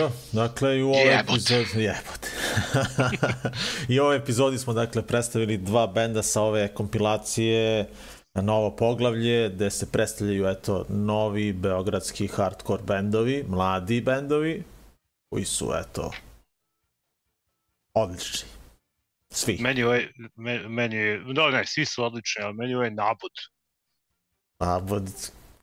Dobro, 0.00 0.16
dakle 0.32 0.78
i 0.78 0.82
u 0.82 0.88
ovoj 0.88 1.14
epizodi... 1.20 1.82
Jebote. 1.82 2.28
I 3.88 4.00
u 4.00 4.02
ovoj 4.02 4.16
epizodi 4.16 4.58
smo 4.58 4.72
dakle 4.72 5.06
predstavili 5.06 5.58
dva 5.58 5.86
benda 5.86 6.22
sa 6.22 6.42
ove 6.42 6.74
kompilacije 6.74 7.88
na 8.34 8.42
novo 8.42 8.76
poglavlje 8.76 9.50
gde 9.50 9.70
se 9.70 9.92
predstavljaju 9.92 10.46
eto 10.46 10.86
novi 10.88 11.52
beogradski 11.52 12.26
hardcore 12.26 12.82
bendovi, 12.82 13.44
mladi 13.48 14.00
bendovi 14.00 14.64
koji 15.28 15.44
su 15.44 15.72
eto 15.74 16.12
odlični. 17.94 18.48
Svi. 19.30 19.56
Meni 19.60 19.80
je 19.80 19.86
ovaj, 19.86 20.08
me- 20.36 20.68
meni 20.68 20.96
je, 20.96 21.20
no 21.26 21.48
ne, 21.48 21.66
svi 21.66 21.84
su 21.84 22.04
odlični, 22.04 22.42
ali 22.42 22.54
meni 22.54 22.70
je 22.70 22.76
ovaj 22.76 22.90
nabud. 22.90 23.32
A, 24.58 24.80
bod, 24.80 25.10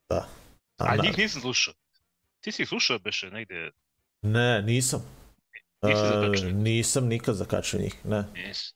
da. 0.09 0.27
A 0.77 0.95
na- 0.95 1.03
njih 1.03 1.17
nisam 1.17 1.41
slušao. 1.41 1.73
Ti 2.41 2.51
si 2.51 2.61
ih 2.61 2.67
slušao 2.69 2.99
beše 2.99 3.29
negde? 3.29 3.71
Ne, 4.21 4.61
nisam. 4.61 5.17
Nisi 5.81 6.47
E, 6.47 6.51
nisam 6.53 7.05
nikad 7.07 7.35
zakačio 7.35 7.79
njih, 7.79 8.05
ne. 8.05 8.25
Nisi. 8.33 8.73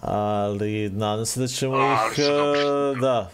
Ali 0.00 0.90
nadam 0.90 1.26
se 1.26 1.40
da 1.40 1.46
ćemo 1.46 1.74
Ali 1.76 2.12
ih, 2.12 2.18
e, 2.18 3.00
da, 3.00 3.30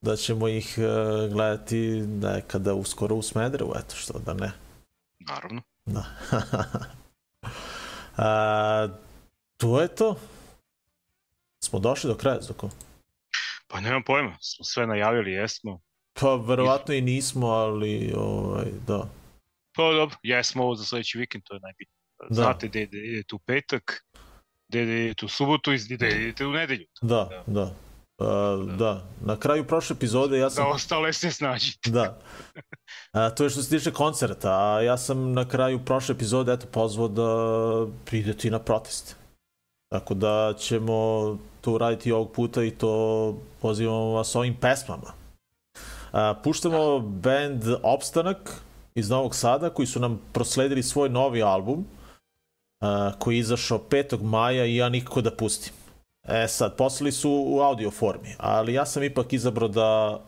da 0.00 0.16
ćemo 0.16 0.48
ih 0.48 0.78
e, 0.78 1.28
gledati 1.28 1.78
nekada 2.06 2.74
uskoro 2.74 3.14
u 3.14 3.22
Smederevu, 3.22 3.72
eto 3.76 3.96
što 3.96 4.18
da 4.18 4.34
ne. 4.34 4.52
Naravno. 5.18 5.62
Da. 5.86 6.04
A, 8.16 8.88
to 9.56 9.80
je 9.80 9.88
to. 9.88 10.16
Smo 11.64 11.78
došli 11.78 12.08
do 12.08 12.16
kraja, 12.16 12.40
Zoko. 12.40 12.70
Pa 13.68 13.80
nemam 13.80 14.02
pojma, 14.06 14.36
smo 14.40 14.64
sve 14.64 14.86
najavili, 14.86 15.32
jesmo. 15.32 15.80
Pa 16.20 16.34
verovatno 16.34 16.94
i 16.94 17.00
nismo, 17.00 17.46
ali 17.46 18.12
ovaj, 18.16 18.66
da. 18.86 19.08
Pa 19.76 19.92
dobro, 19.92 20.16
jesmo 20.22 20.64
ovo 20.64 20.74
za 20.74 20.84
sledeći 20.84 21.18
vikend, 21.18 21.44
to 21.44 21.54
je 21.54 21.60
najbitnije. 21.60 21.96
Da. 22.28 22.34
Znate 22.34 22.68
gde 22.68 22.86
gde 22.86 22.98
idete 22.98 23.34
u 23.34 23.38
petak, 23.38 24.06
gde 24.68 24.82
idete 24.82 25.26
u 25.26 25.28
subotu 25.28 25.72
i 25.72 25.78
gde 25.90 26.08
idete 26.08 26.46
u 26.46 26.52
nedelju. 26.52 26.86
Da, 27.02 27.44
da. 27.46 27.74
A, 28.18 28.64
da. 28.78 29.04
Na 29.20 29.36
kraju 29.36 29.64
prošle 29.64 29.94
epizode 29.94 30.38
ja 30.38 30.50
sam... 30.50 30.64
Da 30.64 30.70
ostale 30.70 31.12
se 31.12 31.30
snađite. 31.30 31.90
Da. 31.90 32.18
A, 33.12 33.30
to 33.30 33.44
je 33.44 33.50
što 33.50 33.62
se 33.62 33.78
tiče 33.78 33.90
koncerta, 33.90 34.50
a 34.50 34.82
ja 34.82 34.96
sam 34.96 35.32
na 35.32 35.48
kraju 35.48 35.84
prošle 35.84 36.14
epizode 36.14 36.52
eto 36.52 36.66
pozvao 36.72 37.08
da 37.08 37.26
idete 38.12 38.48
i 38.48 38.50
na 38.50 38.58
protest. 38.58 39.16
Tako 39.88 40.14
da 40.14 40.54
ćemo 40.58 41.38
to 41.60 41.72
uraditi 41.72 42.12
ovog 42.12 42.32
puta 42.32 42.64
i 42.64 42.70
to 42.70 43.34
pozivamo 43.60 44.12
vas 44.12 44.34
ovim 44.34 44.54
pesmama. 44.54 45.25
Puštamo 46.44 46.98
band 46.98 47.64
Opstanak 47.82 48.62
iz 48.94 49.10
Novog 49.10 49.34
Sada 49.34 49.70
koji 49.70 49.86
su 49.86 50.00
nam 50.00 50.20
prosledili 50.32 50.82
svoj 50.82 51.08
novi 51.08 51.42
album 51.42 51.86
koji 53.18 53.34
je 53.34 53.40
izašao 53.40 53.78
5. 53.90 54.22
maja 54.22 54.64
i 54.64 54.76
ja 54.76 54.88
nikako 54.88 55.20
da 55.20 55.36
pustim. 55.36 55.72
E 56.28 56.48
sad, 56.48 56.76
poslali 56.76 57.12
su 57.12 57.44
u 57.46 57.60
audio 57.60 57.90
formi, 57.90 58.34
ali 58.38 58.74
ja 58.74 58.86
sam 58.86 59.02
ipak 59.02 59.32
izabrao 59.32 59.68
da 59.68 60.20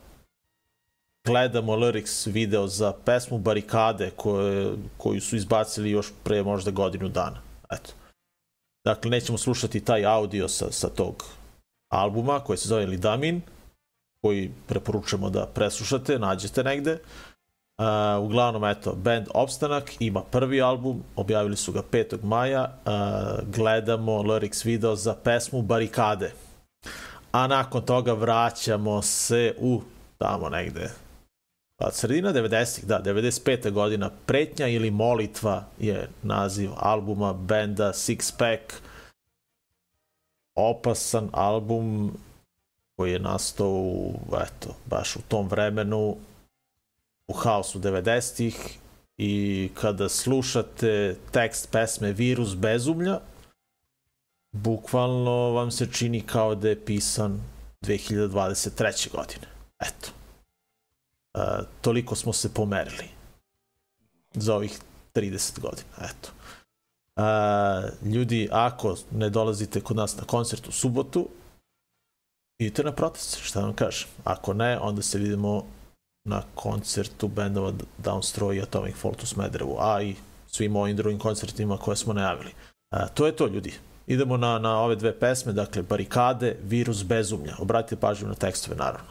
gledamo 1.26 1.76
lyrics 1.76 2.32
video 2.32 2.66
za 2.66 2.92
pesmu 3.04 3.38
Barikade 3.38 4.10
koje, 4.16 4.72
koju 4.96 5.20
su 5.20 5.36
izbacili 5.36 5.90
još 5.90 6.12
pre 6.24 6.42
možda 6.42 6.70
godinu 6.70 7.08
dana. 7.08 7.40
Eto. 7.70 7.90
Dakle, 8.84 9.10
nećemo 9.10 9.38
slušati 9.38 9.84
taj 9.84 10.06
audio 10.06 10.48
sa, 10.48 10.72
sa 10.72 10.88
tog 10.88 11.24
albuma 11.88 12.40
koji 12.40 12.56
se 12.56 12.68
zove 12.68 12.86
Lidamin, 12.86 13.42
koji 14.22 14.50
preporučamo 14.66 15.30
da 15.30 15.46
preslušate, 15.46 16.18
nađete 16.18 16.64
negde. 16.64 16.98
Uh, 17.78 18.24
uglavnom, 18.24 18.64
eto, 18.64 18.92
band 18.92 19.26
Opstanak 19.34 19.92
ima 20.00 20.22
prvi 20.22 20.62
album, 20.62 21.02
objavili 21.16 21.56
su 21.56 21.72
ga 21.72 21.82
5. 21.92 22.16
maja, 22.22 22.62
uh, 22.64 22.92
gledamo 23.54 24.12
lyrics 24.12 24.66
video 24.66 24.96
za 24.96 25.14
pesmu 25.14 25.62
Barikade. 25.62 26.32
A 27.32 27.46
nakon 27.46 27.82
toga 27.82 28.12
vraćamo 28.12 29.02
se 29.02 29.54
u 29.60 29.82
tamo 30.18 30.48
negde 30.48 30.90
Pa 31.80 31.90
sredina 31.90 32.32
90-ih, 32.32 32.84
da, 32.84 33.02
95. 33.02 33.70
godina, 33.70 34.10
Pretnja 34.26 34.66
ili 34.66 34.90
Molitva 34.90 35.64
je 35.78 36.08
naziv 36.22 36.70
albuma 36.76 37.32
benda 37.32 37.92
Six 37.92 38.32
Pack. 38.38 38.82
Opasan 40.54 41.28
album 41.32 42.12
koji 42.98 43.12
je 43.12 43.18
nastao 43.18 43.70
u, 43.70 44.14
eto, 44.32 44.74
baš 44.86 45.16
u 45.16 45.22
tom 45.28 45.48
vremenu 45.48 46.16
u 47.28 47.32
haosu 47.32 47.78
90-ih 47.78 48.78
i 49.18 49.70
kada 49.74 50.08
slušate 50.08 51.16
tekst 51.30 51.68
pesme 51.70 52.12
Virus 52.12 52.56
bezumlja, 52.56 53.20
bukvalno 54.52 55.50
vam 55.50 55.70
se 55.70 55.86
čini 55.92 56.20
kao 56.20 56.54
da 56.54 56.68
je 56.68 56.84
pisan 56.84 57.40
2023. 57.82 59.10
godine. 59.10 59.46
Eto. 59.80 60.10
Uh, 61.34 61.66
toliko 61.80 62.14
smo 62.14 62.32
se 62.32 62.54
pomerili 62.54 63.08
za 64.34 64.54
ovih 64.54 64.78
30 65.14 65.60
godina, 65.60 65.94
eto. 65.98 66.30
Uh, 67.16 68.12
ljudi, 68.12 68.48
ako 68.52 68.96
ne 69.10 69.30
dolazite 69.30 69.80
kod 69.80 69.96
nas 69.96 70.16
na 70.16 70.24
koncert 70.24 70.68
u 70.68 70.72
subotu, 70.72 71.28
idite 72.58 72.82
na 72.82 72.92
protest, 72.92 73.38
šta 73.42 73.60
vam 73.60 73.72
kažem. 73.72 74.08
Ako 74.24 74.54
ne, 74.54 74.78
onda 74.78 75.02
se 75.02 75.18
vidimo 75.18 75.64
na 76.24 76.42
koncertu 76.54 77.28
bendova 77.28 77.72
Downstroy 78.04 78.56
i 78.56 78.62
Atomic 78.62 78.96
Fault 78.96 79.22
u 79.22 79.26
Smederevu, 79.26 79.76
a 79.80 80.02
i 80.02 80.14
svim 80.46 80.76
ovim 80.76 80.96
drugim 80.96 81.18
koncertima 81.18 81.76
koje 81.76 81.96
smo 81.96 82.12
najavili. 82.12 82.50
Uh, 82.90 82.98
to 83.14 83.26
je 83.26 83.36
to, 83.36 83.46
ljudi. 83.46 83.74
Idemo 84.06 84.36
na, 84.36 84.58
na 84.58 84.80
ove 84.80 84.96
dve 84.96 85.18
pesme, 85.18 85.52
dakle, 85.52 85.82
Barikade, 85.82 86.56
Virus 86.62 87.04
bezumlja. 87.04 87.56
Obratite 87.58 87.96
pažnju 87.96 88.28
na 88.28 88.34
tekstove, 88.34 88.76
naravno. 88.76 89.10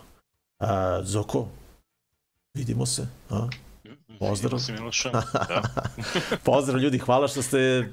Uh, 0.60 0.68
Zoko, 1.06 1.48
vidimo 2.54 2.86
se. 2.86 3.08
A? 3.30 3.48
Pozdrav. 4.20 4.52
Vidimo 4.52 4.60
se, 4.60 4.74
Miloša. 4.74 5.10
Da. 5.10 5.62
Pozdrav 6.46 6.80
ljudi, 6.80 6.98
hvala 6.98 7.28
što 7.28 7.42
ste 7.42 7.90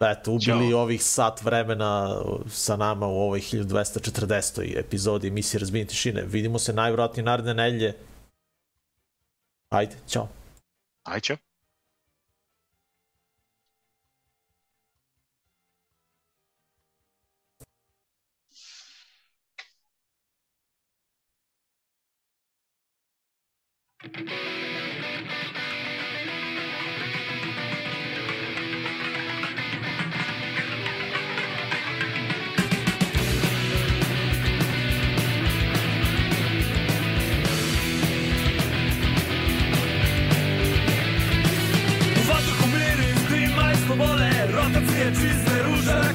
eto, 0.00 0.32
ubili 0.32 0.70
Ćao. 0.70 0.80
ovih 0.80 1.04
sat 1.04 1.42
vremena 1.42 2.22
sa 2.48 2.76
nama 2.76 3.06
u 3.06 3.20
ovoj 3.20 3.40
1240. 3.40 4.78
epizodi 4.78 5.28
emisije 5.28 5.60
Razbijenje 5.60 5.88
tišine. 5.88 6.22
Vidimo 6.22 6.58
se 6.58 6.72
najvjerojatnije 6.72 7.24
naredne 7.24 7.54
nedelje. 7.54 7.96
Ajde, 9.68 9.96
čao. 10.08 10.28
Ajde, 11.04 11.20
čao. 11.20 11.36
U 24.04 24.47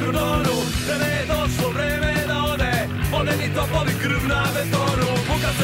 kordonu 0.06 0.56
Da 0.88 0.98
ne 0.98 1.10
je 1.18 1.26
došlo 1.34 1.70
vreme 1.76 2.14
da 2.28 2.38
ode 2.54 2.74
Vodeni 3.12 3.48
topovi 3.56 3.94
krv 4.02 4.28
na 4.28 4.44
betonu 4.56 5.08
Buka 5.28 5.52
se 5.58 5.63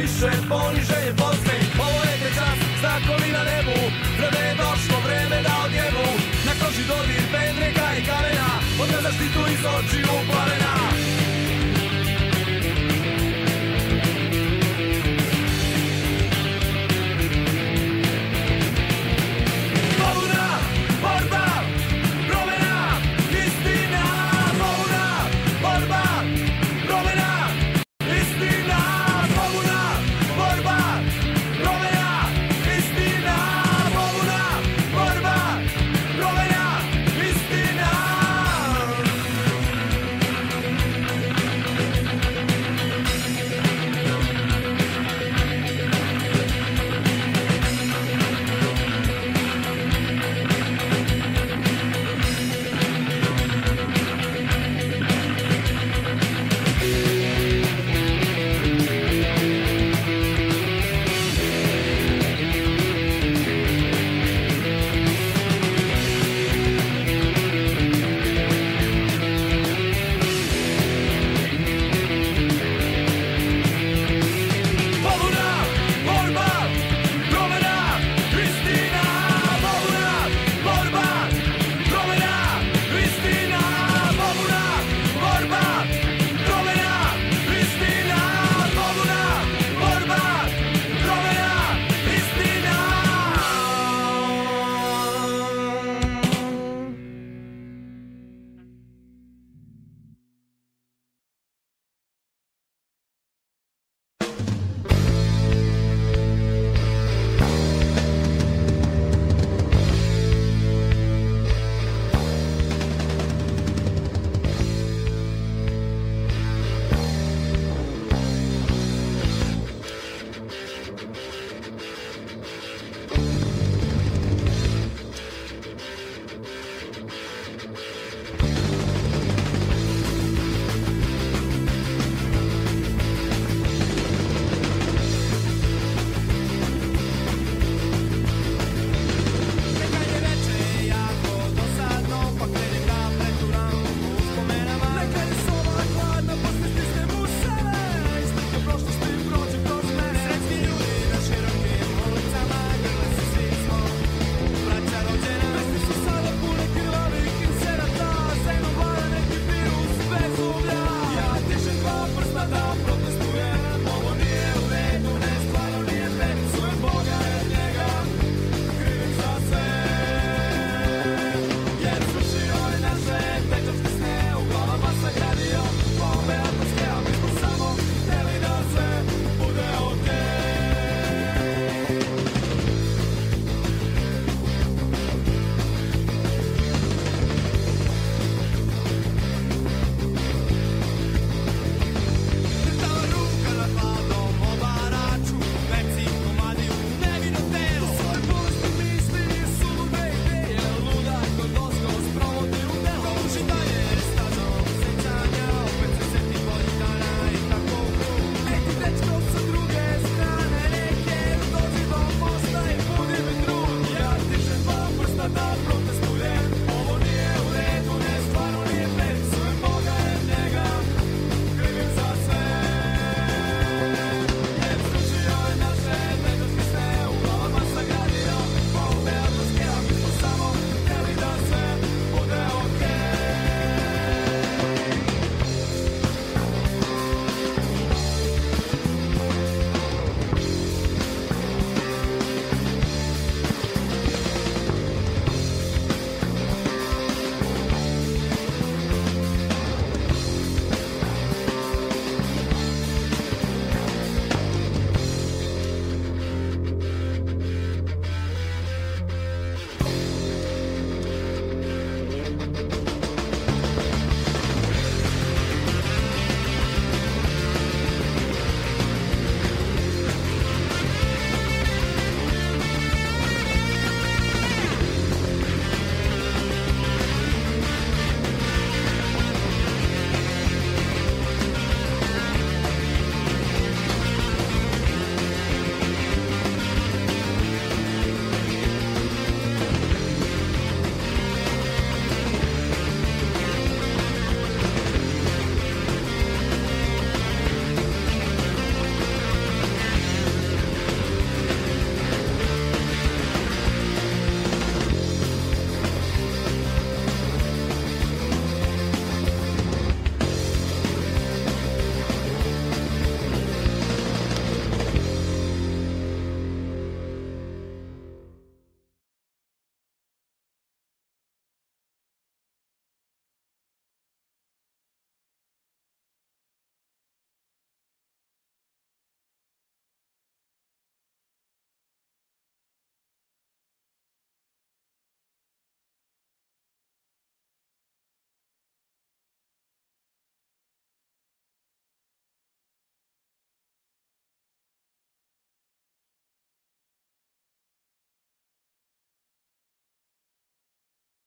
više 0.00 0.30
poniženje 0.48 1.12
pozne. 1.20 1.56
Ovo 1.86 2.00
je 2.10 2.14
te 2.22 2.30
čas, 2.38 2.58
znakovi 2.80 3.28
na 3.36 3.42
nebu. 3.50 3.78
Vreme 4.18 4.42
je 4.48 4.54
došlo, 4.62 4.96
vreme 5.06 5.38
da 5.46 5.52
odjevu 5.66 6.08
Na 6.46 6.52
koži 6.60 6.84
dodir 6.90 7.22
pendreka 7.32 7.86
i 7.98 8.00
kamena. 8.08 8.50
Odgledaš 8.82 9.16
ti 9.20 9.28
tu 9.34 9.42
iz 9.54 9.62
očiju. 9.76 10.27